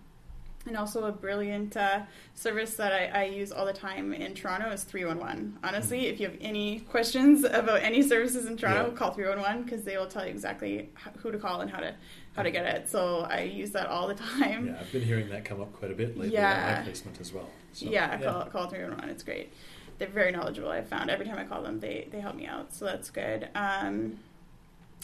And 0.67 0.77
also 0.77 1.05
a 1.07 1.13
brilliant 1.13 1.75
uh, 1.75 2.03
service 2.35 2.75
that 2.75 2.93
I, 2.93 3.23
I, 3.23 3.25
use 3.25 3.51
all 3.51 3.65
the 3.65 3.73
time 3.73 4.13
in 4.13 4.35
Toronto 4.35 4.71
is 4.71 4.85
311. 4.85 5.59
Honestly, 5.65 6.01
mm-hmm. 6.01 6.13
if 6.13 6.21
you 6.21 6.29
have 6.29 6.37
any 6.39 6.81
questions 6.81 7.45
about 7.45 7.83
any 7.83 8.03
services 8.03 8.45
in 8.45 8.59
Toronto, 8.59 8.91
yeah. 8.91 8.97
call 8.97 9.13
311 9.13 9.63
because 9.63 9.85
they 9.85 9.97
will 9.97 10.07
tell 10.07 10.25
you 10.25 10.31
exactly 10.31 10.91
who 11.17 11.33
to 11.33 11.39
call 11.39 11.63
and 11.63 11.71
how 11.71 11.81
to 11.81 11.95
how 12.37 12.43
to 12.43 12.51
get 12.51 12.67
it. 12.67 12.91
So 12.91 13.27
I 13.29 13.43
use 13.43 13.71
that 13.71 13.87
all 13.87 14.07
the 14.07 14.15
time. 14.15 14.67
Yeah, 14.67 14.77
I've 14.81 14.93
been 14.93 15.03
hearing 15.03 15.31
that 15.31 15.47
come 15.47 15.63
up 15.63 15.73
quite 15.73 15.91
a 15.91 15.95
bit 15.95 16.17
lately 16.19 16.35
yeah. 16.35 16.77
my 16.79 16.85
placement 16.85 17.21
as 17.21 17.33
well. 17.33 17.49
So, 17.73 17.87
yeah, 17.87 18.21
yeah, 18.21 18.31
call, 18.31 18.45
call 18.45 18.67
311. 18.69 19.09
It's 19.09 19.23
great. 19.23 19.53
They're 19.99 20.09
very 20.09 20.31
knowledgeable. 20.31 20.71
I've 20.71 20.89
found 20.89 21.11
every 21.11 21.27
time 21.27 21.39
I 21.39 21.45
call 21.45 21.63
them, 21.63 21.81
they, 21.81 22.09
they 22.11 22.21
help 22.21 22.37
me 22.37 22.47
out. 22.47 22.75
So 22.75 22.85
that's 22.85 23.11
good. 23.11 23.49
Um, 23.55 24.19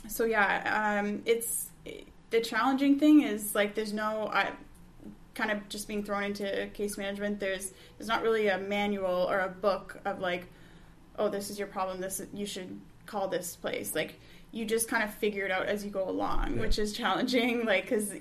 so 0.08 0.24
yeah, 0.24 0.98
um, 1.00 1.22
it's 1.24 1.70
the 2.30 2.40
challenging 2.40 2.98
thing 2.98 3.22
is 3.22 3.54
like 3.54 3.74
there's 3.74 3.92
no 3.92 4.28
I 4.32 4.52
kind 5.36 5.50
of 5.50 5.68
just 5.68 5.86
being 5.86 6.02
thrown 6.02 6.24
into 6.24 6.68
case 6.74 6.98
management. 6.98 7.38
There's 7.38 7.72
there's 7.96 8.08
not 8.08 8.22
really 8.22 8.48
a 8.48 8.58
manual 8.58 9.28
or 9.30 9.40
a 9.40 9.48
book 9.48 10.00
of 10.04 10.18
like, 10.18 10.46
oh, 11.18 11.28
this 11.28 11.50
is 11.50 11.58
your 11.58 11.68
problem. 11.68 12.00
This 12.00 12.20
you 12.32 12.46
should 12.46 12.80
call 13.04 13.28
this 13.28 13.54
place. 13.54 13.94
Like 13.94 14.18
you 14.50 14.64
just 14.64 14.88
kind 14.88 15.04
of 15.04 15.12
figure 15.14 15.44
it 15.44 15.50
out 15.50 15.66
as 15.66 15.84
you 15.84 15.90
go 15.90 16.08
along, 16.08 16.54
yeah. 16.54 16.60
which 16.60 16.78
is 16.78 16.92
challenging. 16.92 17.64
Like 17.66 17.84
because 17.84 18.12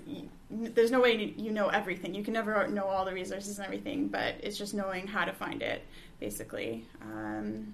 there's 0.51 0.91
no 0.91 0.99
way 0.99 1.33
you 1.37 1.51
know 1.51 1.69
everything. 1.69 2.13
You 2.13 2.23
can 2.23 2.33
never 2.33 2.67
know 2.67 2.85
all 2.85 3.05
the 3.05 3.13
resources 3.13 3.57
and 3.57 3.65
everything, 3.65 4.09
but 4.09 4.35
it's 4.43 4.57
just 4.57 4.73
knowing 4.73 5.07
how 5.07 5.25
to 5.25 5.33
find 5.33 5.61
it, 5.61 5.83
basically. 6.19 6.85
Um, 7.01 7.73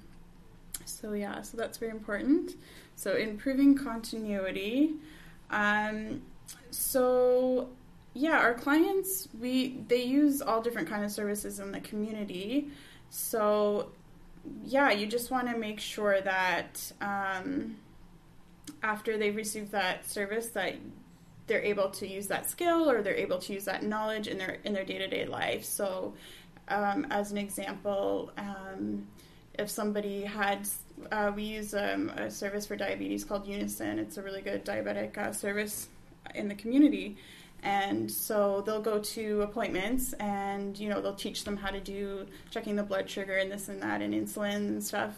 so 0.85 1.13
yeah, 1.13 1.41
so 1.41 1.57
that's 1.57 1.77
very 1.77 1.91
important. 1.91 2.55
So 2.95 3.15
improving 3.15 3.75
continuity. 3.75 4.93
Um, 5.49 6.21
so 6.69 7.69
yeah, 8.21 8.37
our 8.37 8.53
clients 8.53 9.27
we 9.39 9.79
they 9.87 10.03
use 10.03 10.43
all 10.43 10.61
different 10.61 10.87
kind 10.87 11.03
of 11.03 11.11
services 11.11 11.59
in 11.59 11.71
the 11.71 11.79
community. 11.79 12.69
So 13.09 13.91
yeah, 14.63 14.91
you 14.91 15.07
just 15.07 15.31
want 15.31 15.49
to 15.49 15.57
make 15.57 15.79
sure 15.79 16.21
that 16.21 16.91
um, 17.01 17.77
after 18.83 19.17
they've 19.17 19.35
received 19.35 19.71
that 19.71 20.07
service 20.07 20.49
that 20.49 20.75
they're 21.47 21.63
able 21.63 21.89
to 21.89 22.07
use 22.07 22.27
that 22.27 22.47
skill 22.47 22.91
or 22.91 23.01
they're 23.01 23.15
able 23.15 23.39
to 23.39 23.53
use 23.53 23.65
that 23.65 23.81
knowledge 23.81 24.27
in 24.27 24.37
their 24.37 24.59
in 24.65 24.73
their 24.73 24.85
day 24.85 24.99
to 24.99 25.07
day 25.07 25.25
life. 25.25 25.65
So, 25.65 26.13
um, 26.67 27.07
as 27.09 27.31
an 27.31 27.39
example, 27.39 28.31
um, 28.37 29.07
if 29.57 29.67
somebody 29.67 30.21
had, 30.21 30.67
uh, 31.11 31.31
we 31.35 31.41
use 31.41 31.73
um, 31.73 32.09
a 32.09 32.29
service 32.29 32.67
for 32.67 32.75
diabetes 32.75 33.25
called 33.25 33.47
Unison. 33.47 33.97
It's 33.97 34.17
a 34.17 34.21
really 34.21 34.43
good 34.43 34.63
diabetic 34.63 35.17
uh, 35.17 35.33
service 35.33 35.89
in 36.35 36.47
the 36.47 36.55
community. 36.55 37.17
And 37.63 38.11
so 38.11 38.63
they'll 38.65 38.81
go 38.81 38.99
to 38.99 39.41
appointments 39.41 40.13
and, 40.13 40.77
you 40.77 40.89
know, 40.89 40.99
they'll 40.99 41.13
teach 41.13 41.43
them 41.43 41.57
how 41.57 41.69
to 41.69 41.79
do 41.79 42.25
checking 42.49 42.75
the 42.75 42.83
blood 42.83 43.09
sugar 43.09 43.37
and 43.37 43.51
this 43.51 43.69
and 43.69 43.81
that 43.83 44.01
and 44.01 44.13
insulin 44.13 44.55
and 44.55 44.83
stuff. 44.83 45.13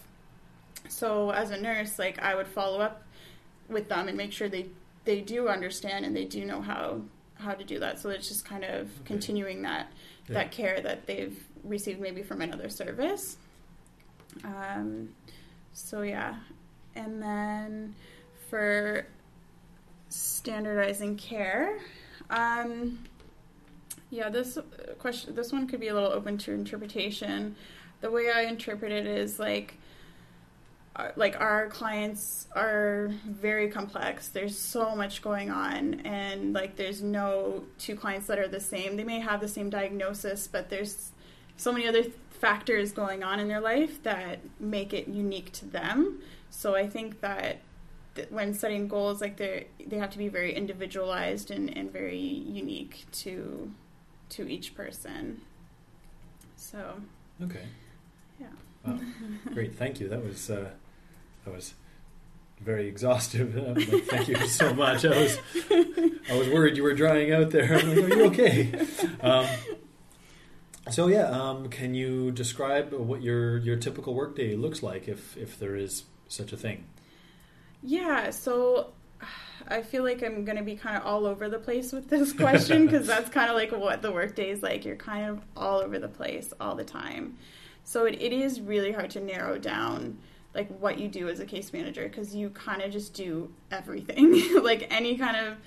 So 0.90 1.30
as 1.30 1.52
a 1.52 1.58
nurse, 1.58 1.98
like 1.98 2.20
I 2.20 2.36
would 2.36 2.48
follow 2.48 2.82
up 2.82 3.04
with 3.70 3.88
them 3.88 4.10
and 4.10 4.18
make 4.18 4.34
sure 4.34 4.50
they, 4.50 4.68
they 5.06 5.22
do 5.22 5.48
understand 5.48 6.06
and 6.06 6.16
they 6.16 6.26
do 6.26 6.44
know 6.44 6.62
how, 6.62 7.02
how 7.36 7.54
to 7.54 7.64
do 7.64 7.80
that. 7.80 8.00
So 8.00 8.10
it's 8.10 8.28
just 8.28 8.44
kind 8.44 8.66
of 8.66 8.88
okay. 8.88 8.90
continuing 9.06 9.62
that, 9.62 9.88
yeah. 10.28 10.34
that 10.34 10.52
care 10.52 10.82
that 10.82 11.06
they've 11.06 11.42
received 11.64 12.02
maybe 12.02 12.24
from 12.24 12.42
another 12.42 12.68
service. 12.68 13.38
Um, 14.44 15.10
so 15.72 16.02
yeah, 16.02 16.36
and 16.96 17.22
then 17.22 17.96
for 18.50 19.06
standardizing 20.10 21.18
care, 21.18 21.80
um, 22.34 23.00
yeah, 24.10 24.30
this 24.30 24.58
question, 25.00 25.36
this 25.36 25.52
one 25.52 25.68
could 25.68 25.80
be 25.80 25.88
a 25.88 25.94
little 25.94 26.12
open 26.12 26.38
to 26.40 26.52
interpretation. 26.52 27.56
The 28.02 28.12
way 28.12 28.32
I 28.36 28.42
interpret 28.42 28.92
it 28.92 29.06
is 29.06 29.40
like, 29.40 29.76
uh, 30.96 31.10
like 31.16 31.40
our 31.40 31.68
clients 31.68 32.48
are 32.56 33.12
very 33.26 33.70
complex. 33.70 34.28
There's 34.28 34.58
so 34.58 34.96
much 34.96 35.22
going 35.22 35.50
on, 35.50 36.02
and 36.02 36.54
like 36.54 36.76
there's 36.76 37.02
no 37.02 37.64
two 37.80 37.96
clients 37.96 38.28
that 38.28 38.38
are 38.38 38.48
the 38.48 38.60
same. 38.60 38.98
They 38.98 39.04
may 39.04 39.20
have 39.20 39.40
the 39.42 39.48
same 39.48 39.70
diagnosis, 39.70 40.48
but 40.48 40.70
there's 40.70 41.12
so 41.58 41.72
many 41.72 41.88
other 41.88 42.04
factors 42.30 42.92
going 42.92 43.24
on 43.24 43.40
in 43.40 43.48
their 43.48 43.62
life 43.62 44.04
that 44.04 44.40
make 44.60 44.94
it 44.94 45.08
unique 45.08 45.52
to 45.54 45.66
them. 45.66 46.20
So 46.50 46.76
I 46.76 46.88
think 46.88 47.22
that, 47.22 47.62
when 48.30 48.54
setting 48.54 48.88
goals, 48.88 49.22
like 49.22 49.38
they 49.38 49.68
they 49.86 49.98
have 49.98 50.12
to 50.12 50.18
be 50.18 50.28
very 50.28 50.54
individualized 50.54 51.52
and, 51.52 51.76
and 51.76 51.92
very 51.92 52.20
unique 52.20 53.06
to 53.12 53.72
to 54.30 54.48
each 54.48 54.76
person. 54.76 55.42
So 56.56 56.96
okay, 57.44 57.66
yeah, 58.40 58.48
wow. 58.86 59.00
great, 59.54 59.76
thank 59.76 60.00
you. 60.00 60.10
That 60.10 60.24
was 60.24 60.50
uh, 60.50 60.70
that 61.46 61.54
was 61.54 61.74
very 62.62 62.88
exhaustive. 62.88 63.56
like, 63.78 64.06
thank 64.06 64.28
you 64.28 64.48
so 64.48 64.74
much. 64.74 65.06
I 65.06 65.10
was 65.10 65.38
I 66.30 66.38
was 66.38 66.48
worried 66.50 66.78
you 66.78 66.84
were 66.84 66.94
drying 66.94 67.34
out 67.34 67.50
there. 67.50 67.78
I'm 67.78 67.96
like, 67.96 68.12
are 68.12 68.16
you 68.16 68.26
okay? 68.26 68.88
Um, 69.22 69.48
so 70.90 71.08
yeah, 71.08 71.30
um, 71.30 71.70
can 71.70 71.94
you 71.94 72.32
describe 72.32 72.92
what 72.92 73.22
your 73.22 73.58
your 73.58 73.78
typical 73.78 74.14
workday 74.14 74.56
looks 74.56 74.84
like, 74.84 75.08
if 75.08 75.38
if 75.38 75.58
there 75.58 75.76
is 75.76 76.04
such 76.28 76.52
a 76.52 76.58
thing? 76.58 76.86
Yeah, 77.84 78.32
so 78.32 78.94
I 79.68 79.82
feel 79.82 80.04
like 80.04 80.24
I'm 80.24 80.46
going 80.46 80.58
to 80.58 80.64
be 80.64 80.76
kind 80.76 80.98
of 80.98 81.06
all 81.06 81.26
over 81.26 81.50
the 81.50 81.60
place 81.60 81.92
with 81.92 82.10
this 82.10 82.34
question 82.44 82.86
because 82.86 83.06
that's 83.06 83.30
kind 83.30 83.50
of 83.50 83.56
like 83.56 83.72
what 83.72 84.02
the 84.02 84.12
workday 84.12 84.50
is 84.50 84.64
like. 84.64 84.86
You're 84.86 84.96
kind 84.96 85.30
of 85.30 85.42
all 85.56 85.80
over 85.80 86.00
the 86.00 86.08
place 86.08 86.54
all 86.60 86.76
the 86.76 86.84
time. 86.84 87.38
So 87.84 88.06
it, 88.06 88.22
it 88.22 88.32
is 88.32 88.62
really 88.62 88.92
hard 88.92 89.10
to 89.12 89.20
narrow 89.20 89.58
down 89.58 90.18
like 90.56 90.70
what 90.80 91.00
you 91.00 91.08
do 91.08 91.30
as 91.30 91.40
a 91.40 91.46
case 91.46 91.74
manager 91.74 92.08
because 92.08 92.36
you 92.36 92.50
kind 92.52 92.82
of 92.82 92.92
just 92.92 93.14
do 93.14 93.52
everything, 93.72 94.56
like 94.64 94.88
any 94.90 95.18
kind 95.18 95.36
of 95.36 95.58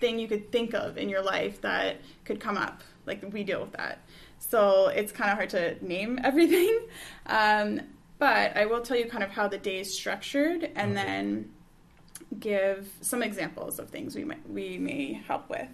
thing 0.00 0.18
you 0.18 0.26
could 0.26 0.50
think 0.50 0.74
of 0.74 0.98
in 0.98 1.08
your 1.08 1.22
life 1.22 1.60
that 1.60 1.98
could 2.24 2.40
come 2.40 2.56
up 2.56 2.82
like 3.06 3.22
we 3.32 3.44
deal 3.44 3.60
with 3.60 3.72
that. 3.72 3.98
So 4.38 4.88
it's 4.88 5.12
kind 5.12 5.30
of 5.30 5.36
hard 5.36 5.50
to 5.50 5.84
name 5.86 6.18
everything. 6.24 6.80
Um, 7.26 7.80
but 8.20 8.54
I 8.56 8.66
will 8.66 8.82
tell 8.82 8.98
you 8.98 9.06
kind 9.06 9.24
of 9.24 9.30
how 9.30 9.48
the 9.48 9.58
day 9.58 9.80
is 9.80 9.92
structured 9.92 10.70
and 10.76 10.92
okay. 10.92 11.06
then 11.06 11.50
give 12.38 12.88
some 13.00 13.22
examples 13.22 13.80
of 13.80 13.88
things 13.88 14.14
we 14.14 14.24
might, 14.24 14.48
we 14.48 14.78
may 14.78 15.14
help 15.14 15.48
with. 15.48 15.68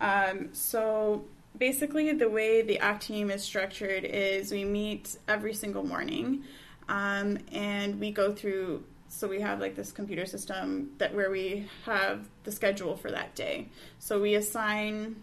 Um, 0.00 0.48
so 0.52 1.26
basically, 1.56 2.10
the 2.14 2.30
way 2.30 2.62
the 2.62 2.78
ACT 2.78 3.02
team 3.02 3.30
is 3.30 3.42
structured 3.42 4.04
is 4.04 4.50
we 4.50 4.64
meet 4.64 5.18
every 5.28 5.52
single 5.52 5.84
morning 5.84 6.44
um, 6.88 7.38
and 7.52 8.00
we 8.00 8.10
go 8.10 8.32
through. 8.32 8.84
So 9.08 9.28
we 9.28 9.42
have 9.42 9.60
like 9.60 9.76
this 9.76 9.92
computer 9.92 10.24
system 10.24 10.92
that 10.96 11.14
where 11.14 11.30
we 11.30 11.68
have 11.84 12.26
the 12.44 12.52
schedule 12.52 12.96
for 12.96 13.10
that 13.10 13.34
day. 13.34 13.68
So 13.98 14.18
we 14.18 14.34
assign 14.34 15.16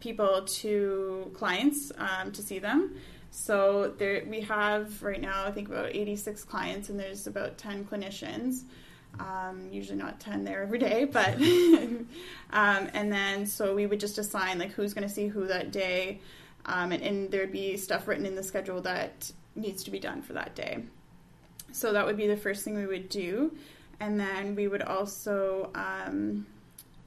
people 0.00 0.42
to 0.42 1.30
clients 1.32 1.92
um, 1.96 2.32
to 2.32 2.42
see 2.42 2.58
them. 2.58 2.96
So 3.30 3.94
there, 3.98 4.24
we 4.26 4.40
have 4.42 5.02
right 5.02 5.20
now, 5.20 5.44
I 5.44 5.52
think 5.52 5.68
about 5.68 5.94
86 5.94 6.44
clients, 6.44 6.88
and 6.88 6.98
there's 6.98 7.26
about 7.26 7.58
10 7.58 7.84
clinicians. 7.84 8.64
Um, 9.18 9.68
usually 9.72 9.98
not 9.98 10.20
10 10.20 10.44
there 10.44 10.62
every 10.62 10.78
day, 10.78 11.04
but 11.04 11.34
um, 12.52 12.88
and 12.94 13.12
then 13.12 13.44
so 13.44 13.74
we 13.74 13.86
would 13.86 13.98
just 13.98 14.18
assign 14.18 14.58
like 14.58 14.70
who's 14.70 14.94
going 14.94 15.06
to 15.06 15.12
see 15.12 15.26
who 15.26 15.46
that 15.48 15.72
day, 15.72 16.20
um, 16.66 16.92
and, 16.92 17.02
and 17.02 17.30
there'd 17.30 17.50
be 17.50 17.76
stuff 17.76 18.06
written 18.06 18.24
in 18.24 18.36
the 18.36 18.42
schedule 18.42 18.80
that 18.82 19.30
needs 19.56 19.82
to 19.84 19.90
be 19.90 19.98
done 19.98 20.22
for 20.22 20.32
that 20.34 20.54
day. 20.54 20.84
So 21.72 21.92
that 21.92 22.06
would 22.06 22.16
be 22.16 22.28
the 22.28 22.36
first 22.36 22.64
thing 22.64 22.76
we 22.76 22.86
would 22.86 23.08
do, 23.08 23.52
and 23.98 24.18
then 24.18 24.54
we 24.54 24.68
would 24.68 24.82
also 24.82 25.70
um, 25.74 26.46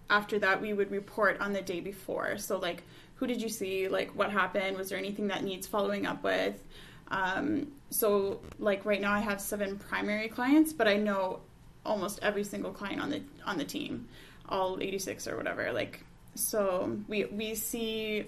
after 0.10 0.38
that 0.40 0.62
we 0.62 0.74
would 0.74 0.92
report 0.92 1.40
on 1.40 1.54
the 1.54 1.62
day 1.62 1.80
before 1.80 2.38
so 2.38 2.58
like 2.60 2.84
who 3.24 3.28
did 3.28 3.42
you 3.42 3.50
see? 3.50 3.88
Like 3.88 4.12
what 4.16 4.32
happened? 4.32 4.78
Was 4.78 4.90
there 4.90 4.98
anything 4.98 5.28
that 5.28 5.44
needs 5.44 5.66
following 5.66 6.06
up 6.06 6.24
with? 6.24 6.62
Um, 7.08 7.72
so 7.90 8.42
like 8.58 8.86
right 8.86 9.00
now 9.00 9.14
i 9.14 9.20
have 9.20 9.40
seven 9.40 9.78
primary 9.78 10.28
clients 10.28 10.74
but 10.74 10.88
i 10.88 10.98
know 10.98 11.42
almost 11.86 12.18
every 12.24 12.44
single 12.44 12.72
client 12.72 13.00
on 13.00 13.12
the 13.12 13.22
on 13.46 13.60
the 13.60 13.64
team 13.64 14.08
all 14.50 14.80
86 14.82 15.28
or 15.28 15.38
whatever 15.38 15.72
like 15.72 16.04
so 16.34 16.98
we 17.08 17.26
we 17.26 17.54
see 17.54 18.26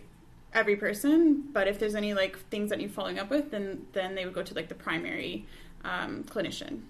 every 0.53 0.75
person 0.75 1.45
but 1.51 1.67
if 1.67 1.79
there's 1.79 1.95
any 1.95 2.13
like 2.13 2.37
things 2.51 2.69
that 2.69 2.77
need 2.77 2.91
following 2.91 3.17
up 3.17 3.31
with 3.31 3.49
then 3.49 3.87
then 3.93 4.13
they 4.13 4.23
would 4.23 4.35
go 4.35 4.43
to 4.43 4.53
like 4.53 4.69
the 4.69 4.75
primary 4.75 5.47
um, 5.83 6.23
clinician 6.23 6.81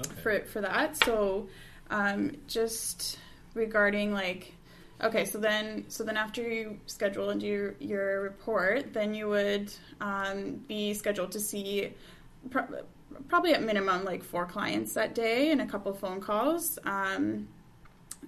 okay. 0.00 0.20
for 0.22 0.40
for 0.40 0.60
that. 0.60 0.96
So 1.04 1.48
um, 1.90 2.36
just 2.46 3.18
regarding 3.54 4.12
like 4.12 4.54
okay 5.02 5.24
so 5.24 5.38
then 5.38 5.84
so 5.88 6.04
then 6.04 6.16
after 6.16 6.42
you 6.42 6.78
schedule 6.86 7.30
and 7.30 7.40
do 7.40 7.74
your, 7.78 8.22
report 8.22 8.92
then 8.92 9.14
you 9.14 9.28
would 9.28 9.72
um, 10.00 10.54
be 10.68 10.94
scheduled 10.94 11.32
to 11.32 11.40
see 11.40 11.92
pro- 12.50 12.84
probably 13.28 13.54
at 13.54 13.62
minimum 13.62 14.04
like 14.04 14.22
four 14.22 14.46
clients 14.46 14.94
that 14.94 15.14
day 15.14 15.50
and 15.50 15.60
a 15.60 15.66
couple 15.66 15.92
phone 15.92 16.20
calls 16.20 16.78
um, 16.84 17.48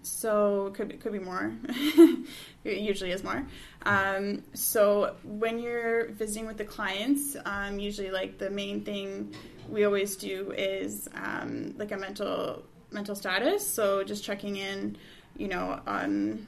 so 0.02 0.66
it 0.66 0.74
could 0.74 1.00
could 1.00 1.12
be 1.12 1.18
more. 1.18 1.52
it 2.64 2.78
usually 2.78 3.12
is 3.12 3.22
more. 3.22 3.46
Um, 3.84 4.42
so 4.54 5.14
when 5.22 5.58
you're 5.58 6.08
visiting 6.12 6.46
with 6.46 6.56
the 6.56 6.64
clients, 6.64 7.36
um, 7.44 7.78
usually 7.78 8.10
like 8.10 8.38
the 8.38 8.50
main 8.50 8.84
thing 8.84 9.34
we 9.68 9.84
always 9.84 10.16
do 10.16 10.52
is 10.56 11.08
um, 11.14 11.74
like 11.76 11.92
a 11.92 11.96
mental 11.96 12.64
mental 12.90 13.14
status. 13.14 13.66
So 13.66 14.02
just 14.02 14.24
checking 14.24 14.56
in, 14.56 14.96
you 15.36 15.48
know, 15.48 15.80
on 15.86 16.46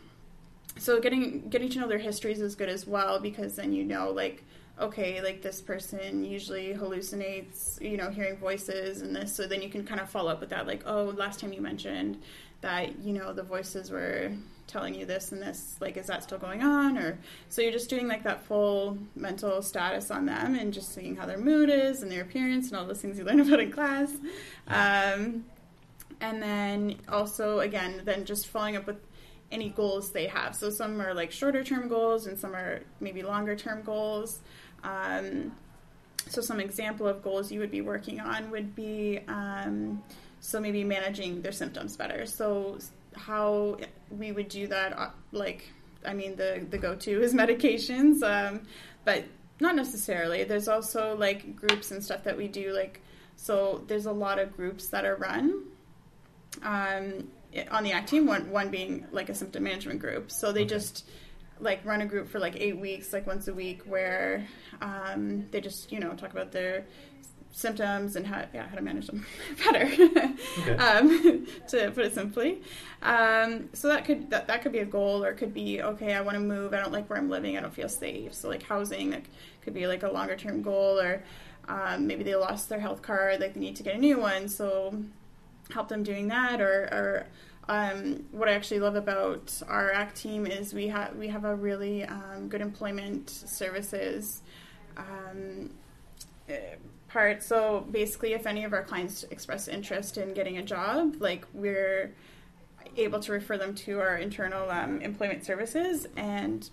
so 0.79 1.01
getting 1.01 1.49
getting 1.49 1.69
to 1.69 1.81
know 1.81 1.89
their 1.89 1.99
histories 1.99 2.41
is 2.41 2.55
good 2.55 2.69
as 2.69 2.87
well 2.87 3.21
because 3.21 3.57
then 3.57 3.73
you 3.73 3.85
know 3.85 4.11
like 4.11 4.45
okay 4.81 5.23
like 5.23 5.41
this 5.41 5.61
person 5.61 6.25
usually 6.25 6.75
hallucinates 6.75 7.81
you 7.81 7.97
know 7.97 8.11
hearing 8.11 8.37
voices 8.37 9.03
and 9.03 9.15
this 9.15 9.35
so 9.35 9.47
then 9.47 9.63
you 9.63 9.69
can 9.69 9.85
kind 9.85 10.01
of 10.01 10.11
follow 10.11 10.33
up 10.33 10.41
with 10.41 10.51
that 10.51 10.67
like 10.67 10.83
oh 10.87 11.05
last 11.17 11.39
time 11.39 11.53
you 11.53 11.61
mentioned 11.61 12.21
that 12.61 12.99
you 12.99 13.13
know 13.13 13.33
the 13.33 13.43
voices 13.43 13.91
were 13.91 14.33
telling 14.67 14.95
you 14.95 15.05
this 15.05 15.33
and 15.33 15.43
this 15.43 15.77
like 15.81 15.97
is 15.97 16.07
that 16.07 16.23
still 16.23 16.39
going 16.39 16.63
on? 16.63 16.97
Or 16.97 17.19
so 17.49 17.63
you're 17.63 17.73
just 17.73 17.91
doing 17.91 18.09
like 18.09 18.25
that 18.25 18.45
full 18.47 18.99
mental 19.15 19.63
status 19.63 20.11
on 20.11 20.27
them 20.27 20.55
and 20.55 20.73
just 20.73 20.95
seeing 20.95 21.17
how 21.17 21.27
their 21.27 21.39
mood 21.39 21.69
is 21.71 22.03
and 22.03 22.11
their 22.11 22.23
appearance 22.23 22.69
and 22.69 22.77
all 22.77 22.87
those 22.87 23.01
things 23.01 23.19
you 23.19 23.25
learn 23.25 23.41
about 23.47 23.61
in 23.61 23.71
class. 23.71 24.13
Um, 24.67 25.45
and 26.21 26.43
then 26.43 26.97
also 27.09 27.61
again 27.61 28.01
then 28.05 28.25
just 28.25 28.47
following 28.47 28.77
up 28.77 28.87
with 28.87 28.97
any 29.55 29.71
goals 29.71 30.11
they 30.11 30.27
have 30.27 30.55
so 30.55 30.69
some 30.69 31.01
are 31.01 31.15
like 31.15 31.31
shorter 31.31 31.63
term 31.65 31.89
goals 31.89 32.27
and 32.27 32.39
some 32.39 32.55
are 32.55 32.81
maybe 33.01 33.23
longer 33.23 33.57
term 33.57 33.83
goals 33.83 34.41
um, 34.83 35.53
so 36.29 36.41
some 36.41 36.61
example 36.61 37.07
of 37.07 37.23
goals 37.23 37.53
you 37.53 37.61
would 37.61 37.71
be 37.71 37.81
working 37.81 38.21
on 38.21 38.51
would 38.51 38.75
be 38.75 39.21
um, 39.29 40.03
so 40.45 40.61
maybe 40.61 40.85
managing 40.85 41.41
their 41.41 41.53
symptoms 41.53 41.97
better. 41.97 42.27
So 42.27 42.79
how 43.17 43.79
we 44.11 44.31
would 44.31 44.49
do 44.49 44.67
that, 44.67 44.99
uh, 44.99 45.09
like 45.33 45.71
I 46.05 46.13
mean, 46.13 46.37
the 46.37 46.67
the 46.69 46.77
go 46.77 46.95
to 46.95 47.23
is 47.23 47.33
medications, 47.43 48.23
um, 48.23 48.63
but 49.05 49.25
not 49.61 49.75
necessarily. 49.75 50.45
There's 50.45 50.69
also 50.69 51.17
like 51.17 51.57
groups 51.57 51.91
and 51.91 52.05
stuff 52.05 52.25
that 52.25 52.37
we 52.37 52.49
do. 52.49 52.73
Like 52.73 53.01
so, 53.37 53.83
there's 53.87 54.07
a 54.07 54.13
lot 54.13 54.39
of 54.39 54.55
groups 54.55 54.89
that 54.89 55.07
are 55.07 55.17
run. 55.17 55.65
Um, 56.63 57.29
on 57.71 57.85
the 57.85 57.93
ACT 57.93 58.09
team, 58.09 58.27
one 58.27 58.51
one 58.51 58.71
being 58.71 59.07
like 59.13 59.29
a 59.29 59.35
symptom 59.35 59.65
management 59.65 60.01
group. 60.01 60.31
So 60.31 60.53
they 60.53 60.63
okay. 60.63 60.71
just 60.71 61.09
like 61.61 61.85
run 61.85 62.03
a 62.03 62.07
group 62.07 62.29
for 62.29 62.39
like 62.39 62.57
eight 62.57 62.79
weeks, 62.79 63.13
like 63.13 63.27
once 63.27 63.49
a 63.49 63.55
week, 63.55 63.83
where 63.85 64.47
um, 64.81 65.47
they 65.51 65.61
just 65.61 65.93
you 65.93 66.01
know 66.01 66.13
talk 66.15 66.33
about 66.33 66.53
their 66.53 66.85
symptoms 67.55 68.17
and 68.17 68.27
how 68.27 68.45
yeah 68.53 68.67
how 68.67 68.75
to 68.75 68.83
manage 68.83 69.07
them 69.07 69.25
better 69.65 69.85
okay. 69.87 70.77
um, 70.79 71.47
to 71.69 71.91
put 71.93 72.05
it 72.05 72.13
simply 72.13 72.61
um, 73.03 73.69
so 73.73 73.87
that 73.87 74.05
could 74.05 74.29
that, 74.29 74.49
that 74.49 74.61
could 74.61 74.73
be 74.73 74.81
a 74.81 74.85
goal 74.85 75.25
or 75.25 75.31
it 75.31 75.37
could 75.37 75.55
be 75.55 75.81
okay 75.81 76.15
i 76.15 76.21
want 76.21 76.35
to 76.35 76.41
move 76.41 76.75
i 76.75 76.81
don't 76.81 76.93
like 76.93 77.09
where 77.09 77.17
i'm 77.17 77.31
living 77.31 77.57
i 77.57 77.61
don't 77.61 77.73
feel 77.73 77.89
safe 77.89 78.35
so 78.35 78.49
like 78.49 78.65
housing 78.65 79.11
that 79.11 79.23
could 79.63 79.73
be 79.73 79.87
like 79.87 80.03
a 80.03 80.11
longer 80.11 80.35
term 80.35 80.63
goal 80.63 80.99
or 80.99 81.23
um, 81.69 82.09
maybe 82.09 82.25
they 82.25 82.35
lost 82.35 82.69
their 82.69 82.81
health 82.81 83.03
card 83.03 83.41
like 83.41 83.55
they 83.55 83.61
need 83.61 83.77
to 83.77 83.85
get 83.85 83.95
a 83.95 83.99
new 83.99 84.19
one 84.19 84.49
so 84.49 84.93
help 85.73 85.89
them 85.89 86.03
doing 86.03 86.29
that 86.29 86.61
or, 86.61 86.89
or 86.93 87.27
um, 87.69 88.25
what 88.31 88.49
I 88.49 88.53
actually 88.53 88.81
love 88.81 88.97
about 88.97 89.63
our 89.67 89.91
ACT 89.91 90.17
team 90.17 90.47
is 90.47 90.75
we 90.75 90.89
have 90.89 91.17
we 91.17 91.29
have 91.29 91.45
a 91.45 91.55
really 91.55 92.05
um, 92.05 92.49
good 92.49 92.61
employment 92.61 93.31
services 93.31 94.43
um, 94.97 95.71
part. 97.09 97.43
So 97.43 97.87
basically, 97.91 98.35
if 98.35 98.47
any 98.47 98.65
of 98.65 98.73
our 98.73 98.83
clients 98.83 99.25
express 99.31 99.69
interest 99.69 100.19
in 100.19 100.35
getting 100.35 100.59
a 100.59 100.63
job, 100.63 101.17
like 101.21 101.47
we're 101.55 102.13
able 102.97 103.21
to 103.21 103.33
refer 103.33 103.57
them 103.57 103.75
to 103.75 103.99
our 104.01 104.17
internal 104.17 104.71
um, 104.71 105.01
employment 105.01 105.45
services, 105.45 106.07
and 106.17 106.69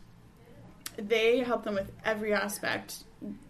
they 0.97 1.39
help 1.39 1.63
them 1.63 1.75
with 1.75 1.91
every 2.03 2.33
aspect 2.33 3.03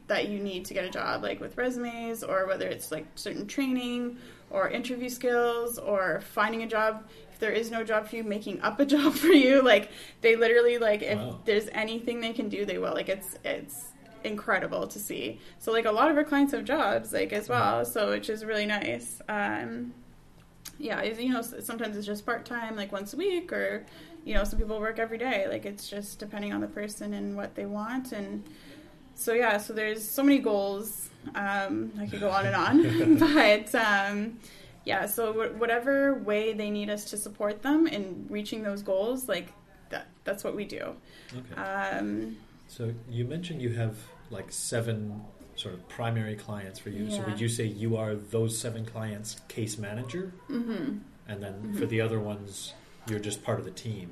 that 0.08 0.28
you 0.28 0.40
need 0.40 0.66
to 0.66 0.74
get 0.74 0.84
a 0.84 0.90
job, 0.90 1.24
like 1.24 1.40
with 1.40 1.58
resumes 1.58 2.24
or 2.24 2.46
whether 2.46 2.68
it's 2.68 2.92
like 2.92 3.06
certain 3.16 3.48
training 3.48 4.18
or 4.52 4.70
interview 4.70 5.10
skills 5.10 5.78
or 5.78 6.22
finding 6.22 6.64
a 6.64 6.68
job. 6.68 7.08
If 7.32 7.40
there 7.40 7.52
is 7.52 7.72
no 7.72 7.84
job 7.84 8.08
for 8.08 8.18
you, 8.18 8.24
making 8.24 8.62
up 8.62 8.80
a 8.80 8.86
job 8.96 9.14
for 9.14 9.28
you, 9.28 9.62
like 9.62 9.90
they 10.22 10.36
literally 10.36 10.78
like 10.78 11.02
if 11.02 11.18
wow. 11.18 11.40
there's 11.46 11.68
anything 11.72 12.22
they 12.22 12.34
can 12.34 12.50
do, 12.50 12.66
they 12.66 12.78
will. 12.78 12.94
Like 12.94 13.10
it's 13.10 13.38
it's 13.44 13.92
incredible 14.24 14.88
to 14.88 15.00
see. 15.00 15.40
So 15.60 15.72
like 15.72 15.86
a 15.86 15.92
lot 15.92 16.12
of 16.12 16.18
our 16.18 16.24
clients 16.24 16.54
have 16.54 16.66
jobs 16.66 17.14
like 17.14 17.34
as 17.34 17.50
well, 17.50 17.86
so 17.86 18.10
which 18.10 18.30
is 18.30 18.46
really 18.46 18.66
nice. 18.66 19.22
Um, 19.28 19.94
yeah, 20.78 21.04
you 21.04 21.32
know, 21.32 21.42
sometimes 21.42 21.96
it's 21.96 22.08
just 22.08 22.26
part 22.26 22.46
time, 22.46 22.76
like 22.76 22.92
once 22.92 23.14
a 23.14 23.18
week, 23.18 23.54
or 23.54 23.86
you 24.26 24.34
know, 24.34 24.44
some 24.44 24.60
people 24.60 24.80
work 24.80 25.00
every 25.00 25.18
day. 25.18 25.48
Like 25.48 25.66
it's 25.66 25.88
just 25.88 26.20
depending 26.20 26.54
on 26.54 26.62
the 26.62 26.68
person 26.68 27.14
and 27.14 27.36
what 27.36 27.56
they 27.56 27.66
want, 27.66 28.12
and 28.12 28.44
so 29.22 29.34
yeah, 29.34 29.58
so 29.58 29.74
there's 29.74 30.08
so 30.08 30.24
many 30.24 30.40
goals. 30.40 31.10
Um, 31.36 31.92
I 32.00 32.08
could 32.08 32.20
go 32.20 32.32
on 32.32 32.46
and 32.46 32.56
on, 32.56 33.18
but 33.20 33.76
um, 33.76 34.40
yeah, 34.86 35.06
so 35.06 35.28
w- 35.28 35.54
whatever 35.54 36.16
way 36.16 36.54
they 36.54 36.70
need 36.70 36.90
us 36.90 37.06
to 37.12 37.18
support 37.18 37.62
them 37.62 37.88
in 37.88 38.26
reaching 38.30 38.64
those 38.64 38.82
goals, 38.82 39.30
like 39.30 39.54
that, 39.90 40.08
that's 40.24 40.44
what 40.44 40.56
we 40.56 40.66
do. 40.66 40.96
Okay. 41.32 41.62
Um, 41.62 42.38
so 42.68 42.94
you 43.10 43.26
mentioned 43.26 43.62
you 43.62 43.74
have 43.74 43.98
like 44.32 44.52
seven 44.52 45.22
sort 45.56 45.76
of 45.76 45.88
primary 45.90 46.36
clients 46.36 46.80
for 46.80 46.90
you. 46.90 47.06
Yeah. 47.06 47.18
So 47.18 47.30
would 47.30 47.40
you 47.40 47.50
say 47.50 47.66
you 47.66 47.98
are 47.98 48.16
those 48.16 48.58
seven 48.58 48.86
clients' 48.86 49.40
case 49.48 49.78
manager? 49.78 50.34
Mm-hmm. 50.50 50.98
And 51.28 51.44
then 51.44 51.54
mm-hmm. 51.54 51.78
for 51.78 51.86
the 51.86 52.02
other 52.02 52.20
ones, 52.20 52.74
you're 53.08 53.20
just 53.20 53.44
part 53.44 53.60
of 53.60 53.66
the 53.66 53.72
team. 53.72 54.12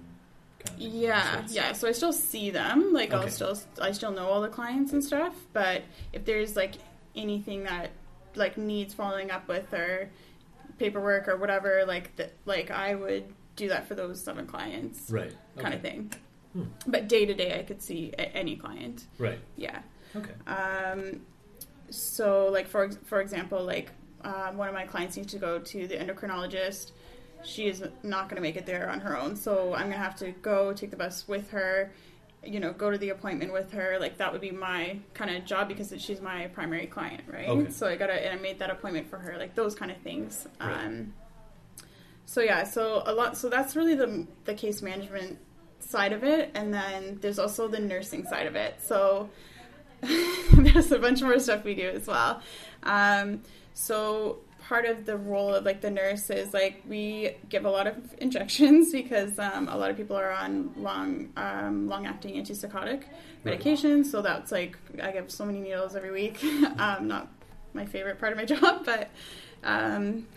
Kind 0.65 0.81
of 0.81 0.87
yeah, 0.93 1.43
yeah. 1.49 1.73
So 1.73 1.87
I 1.87 1.91
still 1.91 2.13
see 2.13 2.49
them. 2.49 2.93
Like 2.93 3.13
okay. 3.13 3.23
I'll 3.23 3.29
still, 3.29 3.57
I 3.81 3.91
still 3.91 4.11
know 4.11 4.27
all 4.27 4.41
the 4.41 4.49
clients 4.49 4.93
and 4.93 5.03
stuff. 5.03 5.35
But 5.53 5.83
if 6.13 6.25
there's 6.25 6.55
like 6.55 6.75
anything 7.15 7.63
that 7.63 7.91
like 8.35 8.57
needs 8.57 8.93
following 8.93 9.31
up 9.31 9.47
with 9.47 9.73
or 9.73 10.09
paperwork 10.77 11.27
or 11.27 11.37
whatever, 11.37 11.83
like 11.87 12.15
that, 12.17 12.33
like 12.45 12.71
I 12.71 12.95
would 12.95 13.25
do 13.55 13.69
that 13.69 13.87
for 13.87 13.95
those 13.95 14.21
seven 14.23 14.47
clients, 14.47 15.09
right? 15.09 15.33
Kind 15.57 15.73
of 15.73 15.81
thing. 15.81 16.13
Hmm. 16.53 16.63
But 16.87 17.07
day 17.07 17.25
to 17.25 17.33
day, 17.33 17.59
I 17.59 17.63
could 17.63 17.81
see 17.81 18.13
any 18.17 18.55
client. 18.55 19.05
Right. 19.17 19.39
Yeah. 19.55 19.79
Okay. 20.15 20.31
Um, 20.47 21.21
so, 21.89 22.49
like 22.51 22.67
for 22.67 22.89
for 23.05 23.21
example, 23.21 23.63
like 23.63 23.91
um, 24.23 24.57
one 24.57 24.67
of 24.67 24.73
my 24.73 24.85
clients 24.85 25.17
needs 25.17 25.31
to 25.33 25.39
go 25.39 25.59
to 25.59 25.87
the 25.87 25.95
endocrinologist. 25.95 26.91
She 27.43 27.67
is 27.67 27.83
not 28.03 28.29
going 28.29 28.35
to 28.35 28.41
make 28.41 28.55
it 28.55 28.65
there 28.65 28.89
on 28.89 28.99
her 29.01 29.17
own, 29.17 29.35
so 29.35 29.73
I'm 29.73 29.83
going 29.83 29.93
to 29.93 29.97
have 29.97 30.15
to 30.17 30.31
go 30.31 30.73
take 30.73 30.91
the 30.91 30.97
bus 30.97 31.27
with 31.27 31.51
her. 31.51 31.91
You 32.43 32.59
know, 32.59 32.71
go 32.71 32.89
to 32.89 32.97
the 32.97 33.09
appointment 33.09 33.51
with 33.51 33.71
her. 33.73 33.97
Like 33.99 34.17
that 34.17 34.31
would 34.31 34.39
be 34.39 34.51
my 34.51 34.99
kind 35.13 35.35
of 35.35 35.45
job 35.45 35.67
because 35.67 35.93
she's 35.97 36.21
my 36.21 36.47
primary 36.47 36.87
client, 36.87 37.23
right? 37.27 37.49
Okay. 37.49 37.69
So 37.69 37.85
I 37.85 37.97
gotta 37.97 38.13
and 38.13 38.39
I 38.39 38.41
made 38.41 38.59
that 38.59 38.69
appointment 38.69 39.09
for 39.09 39.17
her. 39.17 39.37
Like 39.37 39.55
those 39.55 39.75
kind 39.75 39.91
of 39.91 39.97
things. 39.97 40.47
Right. 40.61 40.85
Um, 40.85 41.13
so 42.25 42.39
yeah, 42.39 42.63
so 42.63 43.03
a 43.05 43.11
lot. 43.11 43.35
So 43.35 43.49
that's 43.49 43.75
really 43.75 43.95
the 43.95 44.25
the 44.45 44.53
case 44.53 44.81
management 44.81 45.37
side 45.79 46.13
of 46.13 46.23
it, 46.23 46.51
and 46.53 46.73
then 46.73 47.17
there's 47.21 47.39
also 47.39 47.67
the 47.67 47.79
nursing 47.79 48.23
side 48.25 48.47
of 48.47 48.55
it. 48.55 48.75
So 48.81 49.29
there's 50.01 50.91
a 50.91 50.99
bunch 50.99 51.21
more 51.21 51.39
stuff 51.39 51.63
we 51.63 51.75
do 51.75 51.89
as 51.89 52.07
well. 52.07 52.41
Um, 52.83 53.41
so 53.73 54.39
part 54.69 54.85
of 54.85 55.07
the 55.07 55.17
role 55.17 55.55
of 55.55 55.65
like 55.65 55.81
the 55.81 55.89
nurse 55.89 56.29
is 56.29 56.53
like 56.53 56.83
we 56.87 57.31
give 57.49 57.65
a 57.65 57.69
lot 57.69 57.87
of 57.87 57.95
injections 58.19 58.91
because 58.91 59.37
um, 59.39 59.67
a 59.67 59.75
lot 59.75 59.89
of 59.89 59.97
people 59.97 60.15
are 60.15 60.31
on 60.31 60.71
long 60.77 61.29
um, 61.35 61.89
long 61.89 62.05
acting 62.05 62.35
antipsychotic 62.35 63.03
medications. 63.43 64.03
Right. 64.03 64.05
So 64.05 64.21
that's 64.21 64.51
like 64.51 64.77
I 65.01 65.11
give 65.11 65.31
so 65.31 65.43
many 65.43 65.59
needles 65.59 65.95
every 65.95 66.11
week. 66.11 66.41
um, 66.77 67.07
not 67.07 67.29
my 67.73 67.85
favorite 67.85 68.19
part 68.19 68.31
of 68.31 68.37
my 68.37 68.45
job, 68.55 68.85
but 68.85 69.09
um, 69.63 70.27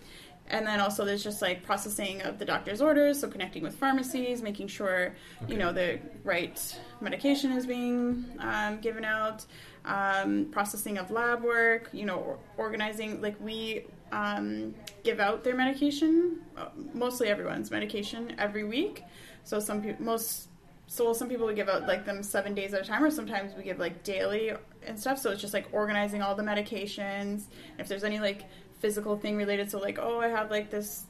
and 0.48 0.66
then 0.66 0.80
also 0.80 1.04
there's 1.04 1.22
just 1.22 1.42
like 1.42 1.62
processing 1.62 2.22
of 2.22 2.38
the 2.38 2.44
doctor's 2.44 2.80
orders 2.80 3.20
so 3.20 3.28
connecting 3.28 3.62
with 3.62 3.76
pharmacies 3.76 4.42
making 4.42 4.66
sure 4.66 5.14
okay. 5.42 5.52
you 5.52 5.58
know 5.58 5.72
the 5.72 6.00
right 6.24 6.78
medication 7.00 7.52
is 7.52 7.64
being 7.64 8.24
um, 8.40 8.78
given 8.80 9.04
out 9.04 9.46
um, 9.84 10.46
processing 10.50 10.98
of 10.98 11.10
lab 11.12 11.42
work 11.42 11.88
you 11.92 12.04
know 12.04 12.38
organizing 12.56 13.22
like 13.22 13.36
we 13.40 13.84
um, 14.12 14.74
give 15.02 15.18
out 15.18 15.42
their 15.42 15.56
medication 15.56 16.40
uh, 16.56 16.68
mostly 16.94 17.28
everyone's 17.28 17.70
medication 17.70 18.34
every 18.38 18.64
week 18.64 19.02
so 19.44 19.58
some 19.58 19.82
people 19.82 20.04
most 20.04 20.48
so 20.86 21.12
some 21.12 21.28
people 21.28 21.46
we 21.46 21.54
give 21.54 21.68
out 21.68 21.86
like 21.88 22.04
them 22.04 22.22
seven 22.22 22.54
days 22.54 22.74
at 22.74 22.82
a 22.82 22.84
time 22.84 23.02
or 23.02 23.10
sometimes 23.10 23.54
we 23.56 23.62
give 23.62 23.78
like 23.78 24.02
daily 24.04 24.52
and 24.86 24.98
stuff 24.98 25.18
so 25.18 25.30
it's 25.30 25.40
just 25.40 25.54
like 25.54 25.66
organizing 25.72 26.22
all 26.22 26.34
the 26.34 26.42
medications 26.42 27.44
if 27.78 27.88
there's 27.88 28.04
any 28.04 28.20
like 28.20 28.44
physical 28.82 29.16
thing 29.16 29.36
related. 29.36 29.70
So 29.70 29.78
like, 29.78 29.98
oh, 29.98 30.20
I 30.20 30.28
have 30.28 30.50
like 30.50 30.68
this 30.68 31.06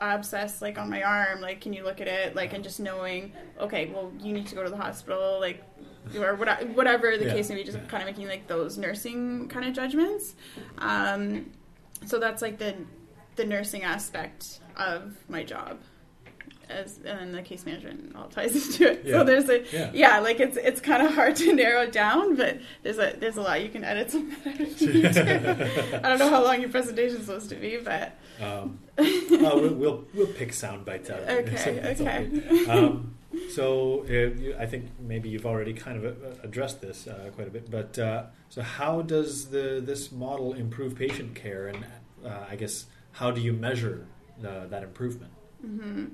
abscess 0.00 0.62
like 0.62 0.78
on 0.78 0.88
my 0.88 1.02
arm. 1.02 1.42
Like, 1.42 1.60
can 1.60 1.74
you 1.74 1.84
look 1.84 2.00
at 2.00 2.06
it? 2.06 2.34
Like, 2.34 2.54
and 2.54 2.64
just 2.64 2.80
knowing, 2.80 3.32
okay, 3.60 3.90
well, 3.92 4.12
you 4.20 4.32
need 4.32 4.46
to 4.46 4.54
go 4.54 4.62
to 4.62 4.70
the 4.70 4.76
hospital. 4.76 5.38
Like, 5.40 5.62
or 6.16 6.36
whatever 6.36 7.18
the 7.18 7.26
yeah. 7.26 7.32
case 7.32 7.48
may 7.50 7.56
be. 7.56 7.64
Just 7.64 7.78
yeah. 7.78 7.84
kind 7.86 8.02
of 8.02 8.06
making 8.06 8.28
like 8.28 8.46
those 8.46 8.78
nursing 8.78 9.48
kind 9.48 9.66
of 9.66 9.74
judgments. 9.74 10.36
Um, 10.78 11.50
so 12.06 12.18
that's 12.18 12.40
like 12.42 12.58
the 12.58 12.74
the 13.36 13.44
nursing 13.44 13.82
aspect 13.82 14.60
of 14.76 15.14
my 15.28 15.42
job. 15.42 15.78
as 16.68 16.96
and 16.98 17.18
then 17.20 17.32
the 17.32 17.42
case 17.42 17.64
management 17.66 18.16
all 18.16 18.28
ties 18.28 18.54
into 18.66 18.90
it. 18.92 19.02
Yeah. 19.04 19.18
So 19.18 19.24
there's 19.24 19.48
a 19.48 19.62
Yeah. 19.76 19.90
yeah, 19.94 20.18
like 20.20 20.40
it's 20.40 20.56
it's 20.56 20.80
kind 20.80 21.06
of 21.06 21.14
hard 21.14 21.36
to 21.36 21.52
narrow 21.62 21.82
it 21.82 21.92
down, 21.92 22.34
but 22.36 22.58
there's 22.82 22.98
a 22.98 23.14
there's 23.20 23.36
a 23.36 23.42
lot 23.42 23.62
you 23.62 23.68
can 23.68 23.84
edit 23.84 24.10
some 24.10 24.30
of 24.32 24.44
that 24.44 24.60
if 24.60 24.80
you 24.82 24.92
need 24.94 25.12
to. 25.12 26.00
I 26.04 26.08
don't 26.08 26.18
know 26.18 26.30
how 26.30 26.42
long 26.42 26.60
your 26.60 26.70
presentation's 26.70 27.26
supposed 27.26 27.50
to 27.50 27.56
be, 27.56 27.76
but 27.78 28.12
Um, 28.42 28.80
oh, 28.98 29.60
we'll, 29.60 29.74
we'll 29.74 30.04
we'll 30.14 30.26
pick 30.26 30.52
sound 30.52 30.84
bites 30.84 31.08
out. 31.10 31.20
of 31.20 31.28
it. 31.28 31.48
okay, 31.52 31.94
okay. 32.00 32.66
Um, 32.70 33.14
so 33.50 34.04
uh, 34.08 34.12
you, 34.12 34.56
I 34.58 34.66
think 34.66 34.90
maybe 35.00 35.28
you've 35.28 35.46
already 35.46 35.72
kind 35.72 36.04
of 36.04 36.22
uh, 36.22 36.28
addressed 36.42 36.80
this 36.80 37.06
uh, 37.06 37.30
quite 37.34 37.48
a 37.48 37.50
bit, 37.50 37.70
but 37.70 37.98
uh, 37.98 38.24
so 38.48 38.62
how 38.62 39.02
does 39.02 39.50
the 39.50 39.82
this 39.84 40.12
model 40.12 40.54
improve 40.54 40.94
patient 40.96 41.34
care, 41.34 41.68
and 41.68 41.84
uh, 42.24 42.44
I 42.48 42.56
guess 42.56 42.86
how 43.12 43.30
do 43.30 43.40
you 43.40 43.52
measure 43.52 44.06
uh, 44.46 44.66
that 44.66 44.82
improvement? 44.82 45.32
hmm 45.60 46.06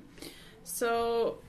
So, 0.63 1.39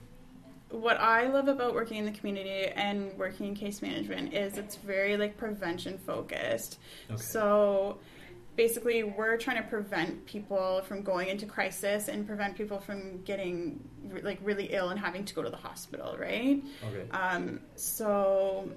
what 0.69 0.99
I 0.99 1.27
love 1.27 1.47
about 1.47 1.73
working 1.73 1.97
in 1.97 2.05
the 2.05 2.11
community 2.11 2.67
and 2.75 3.17
working 3.17 3.47
in 3.47 3.55
case 3.55 3.81
management 3.81 4.33
is 4.33 4.57
it's 4.57 4.75
very 4.75 5.15
like 5.17 5.37
prevention 5.37 5.97
focused. 5.97 6.79
Okay. 7.09 7.21
So, 7.21 7.99
basically, 8.55 9.03
we're 9.03 9.37
trying 9.37 9.57
to 9.61 9.67
prevent 9.69 10.25
people 10.25 10.81
from 10.87 11.01
going 11.01 11.27
into 11.29 11.45
crisis 11.45 12.07
and 12.07 12.25
prevent 12.25 12.55
people 12.55 12.79
from 12.79 13.21
getting 13.23 13.79
like 14.23 14.39
really 14.43 14.65
ill 14.73 14.89
and 14.89 14.99
having 14.99 15.25
to 15.25 15.33
go 15.35 15.43
to 15.43 15.49
the 15.49 15.57
hospital, 15.57 16.15
right? 16.19 16.63
okay. 16.83 17.09
Um, 17.11 17.59
so, 17.75 18.69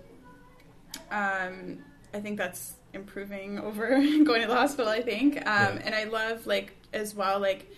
um, 1.10 1.78
I 2.14 2.20
think 2.20 2.38
that's 2.38 2.74
improving 2.94 3.58
over 3.68 3.88
going 3.88 4.40
to 4.42 4.46
the 4.48 4.54
hospital. 4.54 4.88
I 4.90 5.02
think, 5.02 5.36
um, 5.38 5.42
Yeah. 5.76 5.80
and 5.84 5.94
I 5.94 6.04
love 6.04 6.46
like 6.46 6.74
as 6.92 7.14
well 7.14 7.38
like 7.38 7.70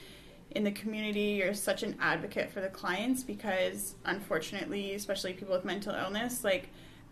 in 0.53 0.63
the 0.65 0.71
community 0.71 1.41
you're 1.43 1.53
such 1.55 1.83
an 1.83 1.97
advocate 2.01 2.51
for 2.51 2.61
the 2.61 2.69
clients 2.69 3.23
because 3.25 3.95
unfortunately 4.05 4.95
especially 4.95 5.33
people 5.33 5.53
with 5.55 5.65
mental 5.65 5.95
illness 5.95 6.45
like 6.45 6.69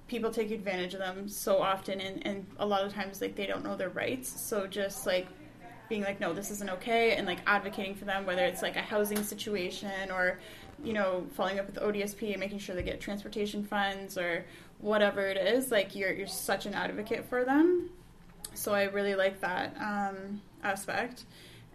people 0.08 0.30
take 0.30 0.50
advantage 0.50 0.94
of 0.94 1.00
them 1.00 1.28
so 1.28 1.60
often 1.60 2.00
and, 2.00 2.26
and 2.26 2.46
a 2.58 2.66
lot 2.66 2.84
of 2.84 2.92
times 2.92 3.20
like 3.20 3.36
they 3.36 3.46
don't 3.46 3.62
know 3.62 3.76
their 3.76 3.90
rights. 3.90 4.40
So 4.40 4.66
just 4.66 5.06
like 5.06 5.28
being 5.88 6.02
like 6.02 6.20
no 6.20 6.32
this 6.32 6.50
isn't 6.50 6.70
okay 6.70 7.14
and 7.16 7.26
like 7.26 7.38
advocating 7.46 7.94
for 7.94 8.04
them 8.04 8.26
whether 8.26 8.44
it's 8.44 8.60
like 8.60 8.76
a 8.76 8.82
housing 8.82 9.22
situation 9.22 10.10
or 10.10 10.38
you 10.84 10.92
know 10.92 11.26
following 11.32 11.58
up 11.58 11.64
with 11.64 11.76
odsp 11.76 12.30
and 12.30 12.38
making 12.38 12.58
sure 12.58 12.74
they 12.74 12.82
get 12.82 13.00
transportation 13.00 13.64
funds 13.64 14.18
or 14.18 14.44
whatever 14.80 15.26
it 15.26 15.38
is 15.38 15.70
like 15.70 15.94
you're 15.94 16.12
you're 16.12 16.26
such 16.26 16.66
an 16.66 16.74
advocate 16.74 17.24
for 17.24 17.44
them. 17.44 17.90
So 18.54 18.74
i 18.74 18.84
really 18.84 19.14
like 19.14 19.40
that 19.40 19.76
um, 19.80 20.40
aspect 20.62 21.24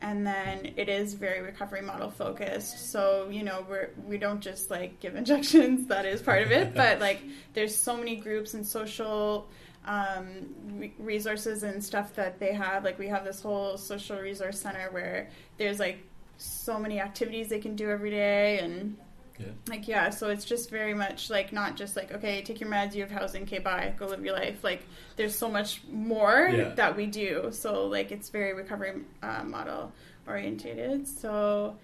and 0.04 0.28
then 0.28 0.74
it 0.76 0.90
is 0.90 1.14
very 1.14 1.42
recovery 1.42 1.82
model 1.82 2.12
focused. 2.12 2.92
So 2.92 3.30
you 3.32 3.42
know 3.42 3.66
we're 3.68 3.90
we 4.06 4.18
don't 4.18 4.42
just 4.42 4.70
like 4.70 5.00
give 5.00 5.16
injections 5.24 5.88
that 5.88 6.06
is 6.06 6.22
part 6.22 6.44
of 6.44 6.52
it 6.52 6.74
but 6.76 7.00
like 7.00 7.22
there's 7.54 7.76
so 7.76 7.98
many 7.98 8.18
groups 8.18 8.54
and 8.54 8.68
social 8.68 9.48
um, 9.86 10.54
re- 10.74 10.94
resources 11.00 11.64
and 11.64 11.84
stuff 11.84 12.14
that 12.16 12.40
they 12.40 12.54
have. 12.54 12.84
Like 12.84 13.00
we 13.00 13.08
have 13.08 13.24
this 13.26 13.42
whole 13.42 13.78
social 13.78 14.20
resource 14.20 14.60
center 14.60 14.90
where 14.92 15.30
there's 15.58 15.80
like 15.80 16.00
so 16.38 16.78
many 16.78 17.00
activities 17.00 17.48
they 17.48 17.60
can 17.60 17.76
do 17.76 17.90
every 17.90 18.12
day 18.12 18.60
and 18.60 18.98
Yeah. 19.40 19.48
like 19.68 19.88
yeah 19.88 20.12
so 20.12 20.30
it's 20.30 20.46
just 20.46 20.70
very 20.70 20.94
much 20.94 21.30
like 21.32 21.52
not 21.52 21.76
just 21.76 21.96
like 21.96 22.12
okay 22.12 22.44
take 22.44 22.60
your 22.60 22.70
meds 22.70 22.94
you 22.94 23.02
have 23.02 23.10
housing 23.12 23.44
okay 23.44 23.58
bye 23.58 23.94
go 23.98 24.06
live 24.06 24.24
your 24.24 24.36
life 24.36 24.64
like 24.64 24.86
there's 25.16 25.36
so 25.36 25.50
much 25.50 25.82
more 25.92 26.50
Yeah. 26.54 26.70
that 26.76 26.96
we 26.96 27.08
do 27.08 27.50
so 27.52 27.88
like 27.88 28.12
it's 28.12 28.30
very 28.30 28.54
recovery 28.54 29.02
uh, 29.24 29.44
model 29.44 29.92
orientated 30.28 31.08
so 31.08 31.76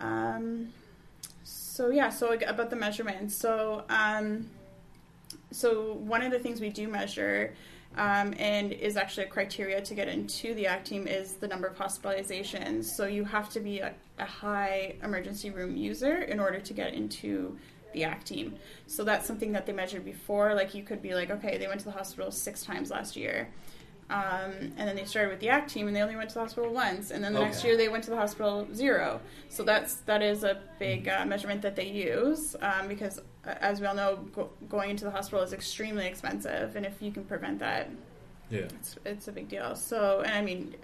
um 0.00 0.72
so 1.42 1.90
yeah 1.90 2.08
so 2.08 2.32
ag- 2.32 2.44
about 2.44 2.70
the 2.70 2.76
measurements 2.76 3.34
so 3.36 3.84
um 3.88 4.48
so 5.50 5.94
one 5.94 6.22
of 6.22 6.30
the 6.30 6.38
things 6.38 6.60
we 6.60 6.70
do 6.70 6.86
measure 6.86 7.52
um, 7.96 8.34
and 8.38 8.72
is 8.72 8.96
actually 8.96 9.24
a 9.26 9.28
criteria 9.28 9.80
to 9.80 9.94
get 9.94 10.08
into 10.08 10.54
the 10.54 10.66
ACT 10.66 10.86
team 10.86 11.06
is 11.06 11.34
the 11.34 11.48
number 11.48 11.66
of 11.66 11.76
hospitalizations. 11.76 12.84
So 12.84 13.06
you 13.06 13.24
have 13.24 13.50
to 13.50 13.60
be 13.60 13.80
a, 13.80 13.94
a 14.18 14.24
high 14.24 14.94
emergency 15.02 15.50
room 15.50 15.76
user 15.76 16.18
in 16.22 16.38
order 16.38 16.60
to 16.60 16.72
get 16.72 16.94
into 16.94 17.58
the 17.92 18.04
ACT 18.04 18.26
team. 18.26 18.54
So 18.86 19.02
that's 19.02 19.26
something 19.26 19.52
that 19.52 19.66
they 19.66 19.72
measured 19.72 20.04
before. 20.04 20.54
Like 20.54 20.74
you 20.74 20.84
could 20.84 21.02
be 21.02 21.14
like, 21.14 21.30
okay, 21.30 21.58
they 21.58 21.66
went 21.66 21.80
to 21.80 21.86
the 21.86 21.92
hospital 21.92 22.30
six 22.30 22.62
times 22.62 22.90
last 22.90 23.16
year. 23.16 23.48
Um, 24.10 24.72
and 24.76 24.88
then 24.88 24.96
they 24.96 25.04
started 25.04 25.30
with 25.30 25.38
the 25.38 25.50
ACT 25.50 25.70
team, 25.70 25.86
and 25.86 25.94
they 25.94 26.02
only 26.02 26.16
went 26.16 26.30
to 26.30 26.34
the 26.34 26.40
hospital 26.40 26.72
once. 26.72 27.12
And 27.12 27.22
then 27.22 27.32
the 27.32 27.38
next 27.38 27.64
year, 27.64 27.76
they 27.76 27.88
went 27.88 28.02
to 28.04 28.10
the 28.10 28.16
hospital 28.16 28.66
zero. 28.74 29.20
So 29.48 29.62
that's 29.62 29.96
that 30.00 30.20
is 30.20 30.42
a 30.42 30.60
big 30.80 31.08
uh, 31.08 31.24
measurement 31.26 31.62
that 31.62 31.76
they 31.76 31.86
use 31.86 32.56
um, 32.60 32.88
because, 32.88 33.20
as 33.44 33.80
we 33.80 33.86
all 33.86 33.94
know, 33.94 34.16
go- 34.34 34.50
going 34.68 34.90
into 34.90 35.04
the 35.04 35.10
hospital 35.10 35.42
is 35.42 35.52
extremely 35.52 36.06
expensive, 36.06 36.76
and 36.76 36.84
if 36.84 37.00
you 37.00 37.10
can 37.10 37.24
prevent 37.24 37.58
that, 37.60 37.88
Yeah. 38.50 38.60
it's 38.78 38.96
it's 39.04 39.28
a 39.28 39.32
big 39.32 39.48
deal. 39.48 39.74
So, 39.76 40.20
and 40.24 40.32
I 40.34 40.42
mean, 40.42 40.74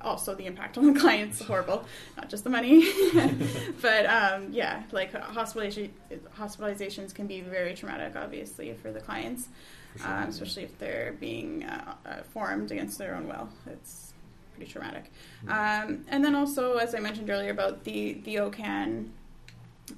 also 0.00 0.34
the 0.34 0.46
impact 0.46 0.78
on 0.78 0.92
the 0.92 0.98
clients 1.04 1.40
is 1.40 1.46
horrible, 1.46 1.84
not 2.16 2.28
just 2.28 2.42
the 2.44 2.50
money, 2.50 2.88
but 3.82 4.06
um, 4.06 4.48
yeah, 4.52 4.82
like 4.92 5.12
hospitalization 5.14 5.92
hospitalizations 6.36 7.14
can 7.14 7.26
be 7.26 7.40
very 7.42 7.74
traumatic, 7.74 8.16
obviously, 8.16 8.72
for 8.74 8.90
the 8.92 9.00
clients 9.00 9.48
For 9.92 9.98
sure. 10.00 10.08
um, 10.08 10.28
especially 10.28 10.64
if 10.64 10.78
they're 10.78 11.12
being 11.20 11.64
uh, 11.64 11.94
uh, 12.06 12.22
formed 12.32 12.70
against 12.72 12.98
their 12.98 13.14
own 13.14 13.28
will. 13.28 13.48
It's 13.66 14.12
pretty 14.56 14.70
traumatic. 14.72 15.12
Um, 15.48 16.04
and 16.08 16.24
then 16.24 16.34
also, 16.34 16.76
as 16.76 16.94
I 16.94 16.98
mentioned 16.98 17.30
earlier, 17.30 17.50
about 17.50 17.84
the 17.84 18.14
the 18.24 18.36
OCAN, 18.36 19.10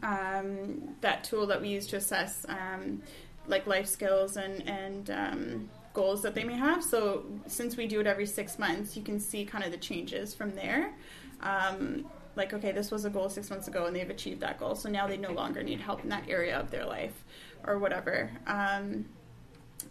um, 0.02 0.94
that 1.00 1.24
tool 1.24 1.46
that 1.46 1.60
we 1.60 1.68
use 1.68 1.86
to 1.88 1.96
assess 1.96 2.46
um, 2.48 3.02
like 3.46 3.66
life 3.66 3.86
skills 3.86 4.36
and 4.36 4.66
and 4.68 5.10
um, 5.10 5.70
goals 5.94 6.22
that 6.22 6.34
they 6.34 6.44
may 6.44 6.56
have. 6.56 6.82
So 6.82 7.24
since 7.46 7.76
we 7.76 7.86
do 7.86 8.00
it 8.00 8.06
every 8.06 8.26
six 8.26 8.58
months, 8.58 8.96
you 8.96 9.02
can 9.02 9.18
see 9.20 9.44
kind 9.44 9.64
of 9.64 9.70
the 9.70 9.78
changes 9.78 10.34
from 10.34 10.54
there. 10.54 10.92
Um, 11.40 12.06
like 12.36 12.54
okay, 12.54 12.72
this 12.72 12.90
was 12.90 13.04
a 13.04 13.10
goal 13.10 13.28
six 13.28 13.50
months 13.50 13.68
ago, 13.68 13.86
and 13.86 13.94
they've 13.94 14.08
achieved 14.08 14.40
that 14.40 14.58
goal, 14.58 14.74
so 14.74 14.88
now 14.88 15.06
they 15.06 15.16
no 15.18 15.32
longer 15.32 15.62
need 15.62 15.80
help 15.80 16.02
in 16.02 16.08
that 16.10 16.28
area 16.28 16.58
of 16.58 16.70
their 16.70 16.86
life, 16.86 17.24
or 17.66 17.78
whatever. 17.78 18.30
Um, 18.46 19.04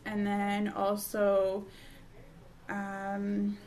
and 0.06 0.26
then 0.26 0.70
also 0.70 1.64
um 2.70 3.58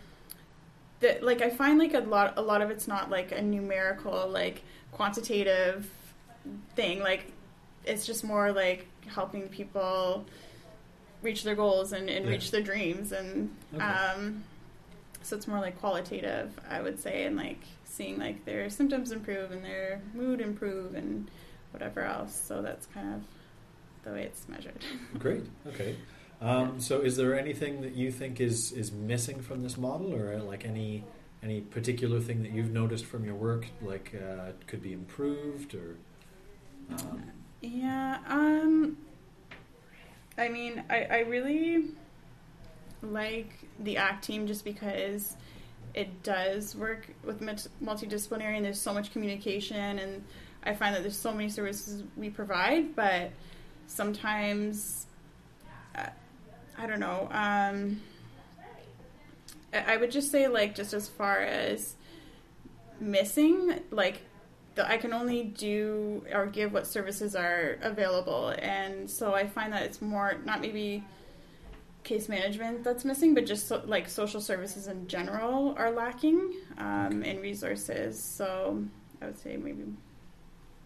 that 1.00 1.22
like 1.22 1.42
i 1.42 1.50
find 1.50 1.78
like 1.78 1.94
a 1.94 2.00
lot 2.00 2.34
a 2.36 2.42
lot 2.42 2.62
of 2.62 2.70
it's 2.70 2.88
not 2.88 3.10
like 3.10 3.32
a 3.32 3.42
numerical 3.42 4.28
like 4.28 4.62
quantitative 4.92 5.90
thing 6.76 7.00
like 7.00 7.32
it's 7.84 8.06
just 8.06 8.24
more 8.24 8.52
like 8.52 8.86
helping 9.06 9.48
people 9.48 10.24
reach 11.22 11.42
their 11.42 11.54
goals 11.54 11.92
and, 11.92 12.08
and 12.10 12.24
Yeah. 12.26 12.30
reach 12.32 12.50
their 12.50 12.62
dreams 12.62 13.12
and 13.12 13.54
Okay. 13.74 13.84
um 13.84 14.44
so 15.22 15.36
it's 15.36 15.46
more 15.48 15.60
like 15.60 15.78
qualitative 15.80 16.52
i 16.68 16.80
would 16.82 17.00
say 17.00 17.24
and 17.24 17.36
like 17.36 17.60
seeing 17.84 18.18
like 18.18 18.44
their 18.44 18.68
symptoms 18.70 19.10
improve 19.12 19.50
and 19.52 19.64
their 19.64 20.00
mood 20.14 20.40
improve 20.40 20.94
and 20.94 21.30
whatever 21.70 22.02
else 22.02 22.38
so 22.46 22.60
that's 22.62 22.86
kind 22.86 23.14
of 23.14 23.22
the 24.04 24.10
way 24.12 24.22
it's 24.24 24.46
measured 24.48 24.84
Great. 25.18 25.44
Okay. 25.66 25.96
Um, 26.42 26.78
so, 26.80 27.00
is 27.00 27.16
there 27.16 27.38
anything 27.38 27.80
that 27.82 27.94
you 27.94 28.10
think 28.10 28.38
is 28.40 28.72
is 28.72 28.90
missing 28.92 29.40
from 29.40 29.62
this 29.62 29.78
model, 29.78 30.12
or 30.12 30.34
uh, 30.34 30.42
like 30.42 30.64
any 30.66 31.04
any 31.42 31.60
particular 31.62 32.20
thing 32.20 32.42
that 32.42 32.50
you've 32.52 32.72
noticed 32.72 33.06
from 33.06 33.24
your 33.24 33.36
work, 33.36 33.66
like 33.80 34.12
uh, 34.14 34.50
could 34.66 34.82
be 34.82 34.92
improved, 34.92 35.74
or 35.74 35.96
Yeah, 37.60 38.18
um 38.28 38.96
I 40.36 40.48
mean, 40.48 40.82
I, 40.90 41.04
I 41.04 41.18
really 41.20 41.84
like 43.02 43.50
the 43.78 43.96
ACT 43.98 44.24
team 44.24 44.46
just 44.46 44.64
because 44.64 45.36
it 45.94 46.22
does 46.22 46.74
work 46.74 47.06
with 47.22 47.40
mult- 47.40 47.68
multidisciplinary 47.82 48.56
and 48.56 48.64
there's 48.64 48.80
so 48.80 48.92
much 48.92 49.12
communication 49.12 49.98
and 49.98 50.24
I 50.64 50.74
find 50.74 50.94
that 50.94 51.02
there's 51.02 51.18
so 51.18 51.32
many 51.32 51.48
services 51.50 52.02
we 52.16 52.30
provide, 52.30 52.96
but 52.96 53.30
sometimes 53.86 55.06
uh, 55.94 56.06
I 56.76 56.86
don't 56.86 57.00
know. 57.00 57.28
Um, 57.30 58.00
I 59.72 59.96
would 59.96 60.10
just 60.10 60.30
say 60.30 60.48
like 60.48 60.74
just 60.74 60.94
as 60.94 61.08
far 61.08 61.38
as 61.38 61.94
missing, 62.98 63.80
like 63.90 64.22
the, 64.74 64.90
I 64.90 64.96
can 64.96 65.12
only 65.12 65.44
do 65.44 66.24
or 66.32 66.46
give 66.46 66.72
what 66.72 66.86
services 66.86 67.34
are 67.36 67.78
available, 67.82 68.54
and 68.58 69.08
so 69.08 69.34
I 69.34 69.46
find 69.46 69.72
that 69.72 69.82
it's 69.82 70.02
more 70.02 70.36
not 70.44 70.60
maybe 70.60 71.04
case 72.04 72.28
management 72.28 72.84
that's 72.84 73.04
missing, 73.04 73.34
but 73.34 73.46
just 73.46 73.66
so, 73.66 73.82
like 73.86 74.08
social 74.08 74.40
services 74.40 74.86
in 74.86 75.08
general 75.08 75.74
are 75.78 75.90
lacking 75.90 76.54
um, 76.78 77.22
in 77.22 77.40
resources. 77.40 78.22
So 78.22 78.84
I 79.20 79.26
would 79.26 79.38
say 79.38 79.56
maybe 79.56 79.84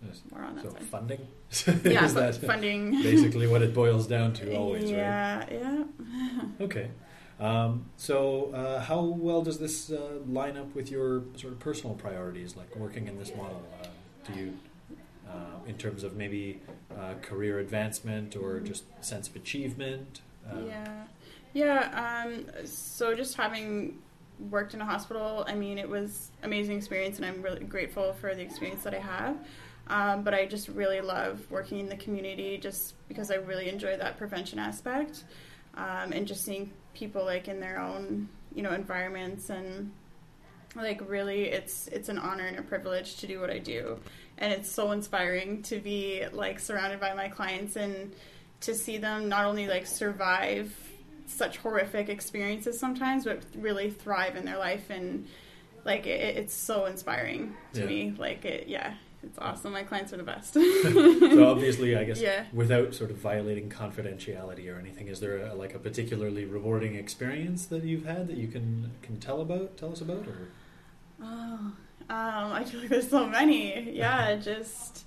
yes. 0.07 0.23
more 0.31 0.43
on 0.43 0.57
that 0.57 0.65
so 0.65 0.71
side. 0.71 0.83
funding? 0.83 1.27
Yeah, 1.91 2.05
is 2.05 2.15
that 2.15 2.37
funding. 2.37 3.03
basically 3.03 3.47
what 3.47 3.63
it 3.63 3.75
boils 3.75 4.07
down 4.07 4.33
to 4.35 4.55
always, 4.55 4.85
right? 4.85 4.91
yeah, 4.99 5.45
yeah. 5.51 5.85
Okay. 6.61 6.91
Um, 7.41 7.87
so, 7.97 8.53
uh, 8.53 8.81
how 8.81 9.01
well 9.03 9.43
does 9.43 9.59
this 9.59 9.91
uh, 9.91 10.19
line 10.27 10.57
up 10.57 10.75
with 10.75 10.91
your 10.91 11.23
sort 11.37 11.53
of 11.53 11.61
personal 11.61 11.95
priorities, 11.95 12.57
like 12.57 12.75
working 12.75 13.07
in 13.07 13.19
this 13.19 13.35
model? 13.37 13.63
Uh, 13.83 13.87
do 14.27 14.39
you 14.39 14.59
uh, 15.29 15.35
in 15.67 15.77
terms 15.77 16.05
of 16.05 16.17
maybe 16.17 16.61
uh, 16.99 17.15
career 17.23 17.59
advancement 17.59 18.35
or 18.35 18.61
just 18.61 18.85
sense 19.05 19.29
of 19.29 19.37
achievement? 19.37 20.21
Uh, 20.51 20.61
yeah, 20.67 21.05
yeah. 21.53 22.25
Um, 22.27 22.47
so 22.65 23.15
just 23.15 23.37
having 23.37 23.99
worked 24.51 24.75
in 24.75 24.81
a 24.81 24.85
hospital, 24.85 25.45
I 25.47 25.55
mean, 25.55 25.79
it 25.79 25.89
was 25.89 26.31
amazing 26.43 26.77
experience, 26.77 27.19
and 27.19 27.27
I'm 27.27 27.43
really 27.43 27.65
grateful 27.65 28.15
for 28.15 28.35
the 28.35 28.43
experience 28.43 28.83
that 28.85 28.95
I 28.95 29.01
have. 29.01 29.37
Um, 29.89 30.23
but 30.23 30.35
I 30.35 30.45
just 30.47 30.69
really 30.69 31.01
love 31.01 31.41
working 31.51 31.79
in 31.79 31.89
the 31.89 31.97
community, 31.97 32.59
just 32.59 32.95
because 33.09 33.31
I 33.31 33.37
really 33.37 33.69
enjoy 33.69 33.97
that 33.97 34.19
prevention 34.19 34.59
aspect, 34.59 35.25
um, 35.75 36.13
and 36.13 36.27
just 36.27 36.45
seeing 36.45 36.71
people 36.99 37.25
like 37.25 37.49
in 37.49 37.61
their 37.61 37.79
own, 37.81 38.29
you 38.55 38.63
know, 38.63 38.73
environments 38.73 39.51
and 39.51 39.93
like 40.77 41.01
really 41.09 41.45
it's 41.45 41.87
it's 41.89 42.09
an 42.09 42.19
honor 42.19 42.45
and 42.47 42.59
a 42.59 42.63
privilege 42.63 43.17
to 43.17 43.27
do 43.27 43.41
what 43.41 43.51
I 43.51 43.59
do. 43.59 43.99
And 44.39 44.53
it's 44.53 44.71
so 44.71 44.91
inspiring 44.93 45.63
to 45.65 45.79
be 45.81 46.25
like 46.33 46.59
surrounded 46.61 47.01
by 47.01 47.15
my 47.15 47.29
clients 47.29 47.77
and 47.77 48.13
to 48.61 48.75
see 48.75 48.99
them 48.99 49.29
not 49.29 49.45
only 49.47 49.67
like 49.69 49.87
survive 49.87 50.75
such 51.27 51.59
horrific 51.59 52.09
experiences 52.09 52.79
sometimes 52.81 53.25
but 53.25 53.43
really 53.57 53.91
thrive 53.91 54.37
in 54.37 54.45
their 54.45 54.59
life. 54.59 54.91
And 54.91 55.27
like 55.85 56.07
it, 56.07 56.37
it's 56.37 56.55
so 56.55 56.87
inspiring 56.87 57.55
to 57.75 57.81
Yeah. 57.81 57.87
me. 57.87 58.15
Like 58.19 58.45
it 58.45 58.69
yeah 58.69 58.95
it's 59.29 59.39
awesome 59.39 59.73
my 59.73 59.83
clients 59.83 60.13
are 60.13 60.17
the 60.17 60.23
best 60.23 60.55
so 60.55 61.47
obviously, 61.47 61.97
I 61.97 62.05
guess 62.05 62.21
Yeah. 62.21 62.45
without 62.53 62.95
sort 62.95 63.11
of 63.11 63.17
violating 63.19 63.69
confidentiality 63.69 64.73
or 64.75 64.79
anything, 64.79 65.09
is 65.09 65.21
there 65.21 65.39
a, 65.47 65.55
like 65.55 65.75
a 65.75 65.79
particularly 65.79 66.45
rewarding 66.45 66.95
experience 66.95 67.67
that 67.67 67.85
you've 67.85 68.05
had 68.07 68.27
that 68.29 68.37
you 68.37 68.49
can 68.49 68.91
can 69.03 69.19
tell 69.21 69.41
about? 69.41 69.77
Tell 69.77 69.93
us 69.93 70.01
about, 70.01 70.27
or 70.27 70.49
Oh, 71.21 71.25
um, 71.25 71.75
I 72.11 72.65
feel 72.65 72.81
like 72.81 72.89
there's 72.91 73.11
so 73.11 73.27
many. 73.27 73.91
Yeah, 73.91 74.37
just 74.37 75.05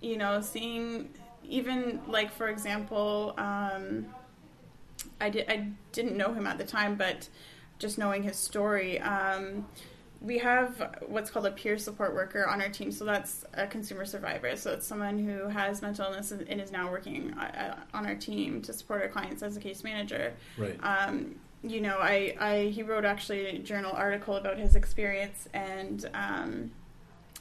you 0.00 0.16
know, 0.16 0.40
seeing 0.40 1.10
even 1.44 2.00
like 2.06 2.30
for 2.32 2.48
example, 2.48 3.34
um, 3.38 4.06
I 5.20 5.30
did 5.30 5.48
I 5.48 5.68
didn't 5.92 6.16
know 6.16 6.32
him 6.34 6.46
at 6.46 6.58
the 6.58 6.64
time, 6.64 6.96
but 6.96 7.28
just 7.78 7.98
knowing 7.98 8.22
his 8.24 8.36
story. 8.36 9.00
Um, 9.00 9.66
we 10.20 10.38
have 10.38 10.96
what's 11.06 11.30
called 11.30 11.46
a 11.46 11.52
peer 11.52 11.78
support 11.78 12.14
worker 12.14 12.46
on 12.46 12.60
our 12.60 12.68
team, 12.68 12.90
so 12.90 13.04
that's 13.04 13.44
a 13.54 13.66
consumer 13.66 14.04
survivor. 14.04 14.56
So 14.56 14.72
it's 14.72 14.86
someone 14.86 15.18
who 15.18 15.48
has 15.48 15.80
mental 15.80 16.06
illness 16.06 16.32
and 16.32 16.60
is 16.60 16.72
now 16.72 16.90
working 16.90 17.32
uh, 17.34 17.76
on 17.94 18.06
our 18.06 18.16
team 18.16 18.60
to 18.62 18.72
support 18.72 19.02
our 19.02 19.08
clients 19.08 19.42
as 19.42 19.56
a 19.56 19.60
case 19.60 19.84
manager 19.84 20.32
right? 20.56 20.78
um, 20.82 21.36
you 21.62 21.80
know, 21.80 21.98
I, 21.98 22.34
I 22.38 22.64
he 22.66 22.82
wrote 22.82 23.04
actually 23.04 23.46
a 23.46 23.58
journal 23.58 23.92
article 23.92 24.36
about 24.36 24.58
his 24.58 24.76
experience 24.76 25.48
and 25.52 26.08
um, 26.14 26.70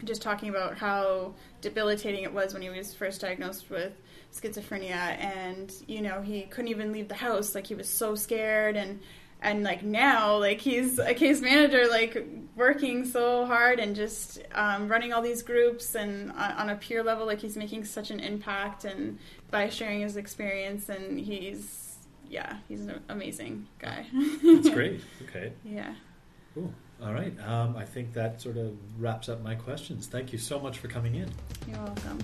just 0.04 0.22
talking 0.22 0.50
about 0.50 0.78
how 0.78 1.34
debilitating 1.62 2.24
it 2.24 2.34
was 2.34 2.54
when 2.54 2.62
he 2.62 2.70
was 2.70 2.94
first 2.94 3.22
diagnosed 3.22 3.70
with 3.70 3.94
schizophrenia, 4.34 5.18
and 5.20 5.72
you 5.88 6.02
know 6.02 6.22
he 6.22 6.44
couldn't 6.44 6.70
even 6.70 6.92
leave 6.92 7.08
the 7.08 7.16
house, 7.16 7.56
like 7.56 7.68
he 7.68 7.76
was 7.76 7.90
so 7.90 8.16
scared, 8.16 8.76
and 8.76 9.00
and 9.42 9.64
like 9.64 9.84
now, 9.84 10.38
like 10.38 10.60
he's 10.60 11.00
a 11.00 11.14
case 11.14 11.42
manager, 11.42 11.88
like 11.90 12.26
working 12.56 13.06
so 13.06 13.46
hard 13.46 13.80
and 13.80 13.96
just 13.96 14.42
um, 14.54 14.88
running 14.88 15.14
all 15.14 15.22
these 15.22 15.44
groups 15.44 15.96
and 15.96 16.32
on, 16.32 16.52
on 16.54 16.70
a 16.70 16.76
peer 16.76 17.04
level, 17.04 17.26
like 17.26 17.40
he's 17.40 17.56
making 17.56 17.86
such 17.86 18.10
an 18.12 18.20
impact, 18.20 18.84
and 18.86 19.20
by 19.52 19.70
sharing 19.70 20.02
his 20.02 20.18
experience, 20.18 20.90
and 20.90 21.20
he's 21.20 21.98
yeah, 22.30 22.58
he's 22.68 22.82
an 22.82 23.02
amazing 23.10 23.68
guy. 23.80 24.06
That's 24.44 24.70
great. 24.70 25.02
Okay, 25.30 25.52
yeah. 25.64 25.94
cool. 26.54 26.74
All 27.04 27.14
right. 27.14 27.34
Um, 27.46 27.76
I 27.76 27.86
think 27.86 28.14
that 28.14 28.42
sort 28.42 28.58
of 28.58 28.76
wraps 29.00 29.30
up 29.30 29.42
my 29.44 29.54
questions. 29.56 30.08
Thank 30.08 30.32
you 30.32 30.40
so 30.40 30.60
much 30.60 30.80
for 30.80 30.88
coming 30.88 31.16
in. 31.16 31.30
You're 31.68 31.78
welcome. 31.78 32.20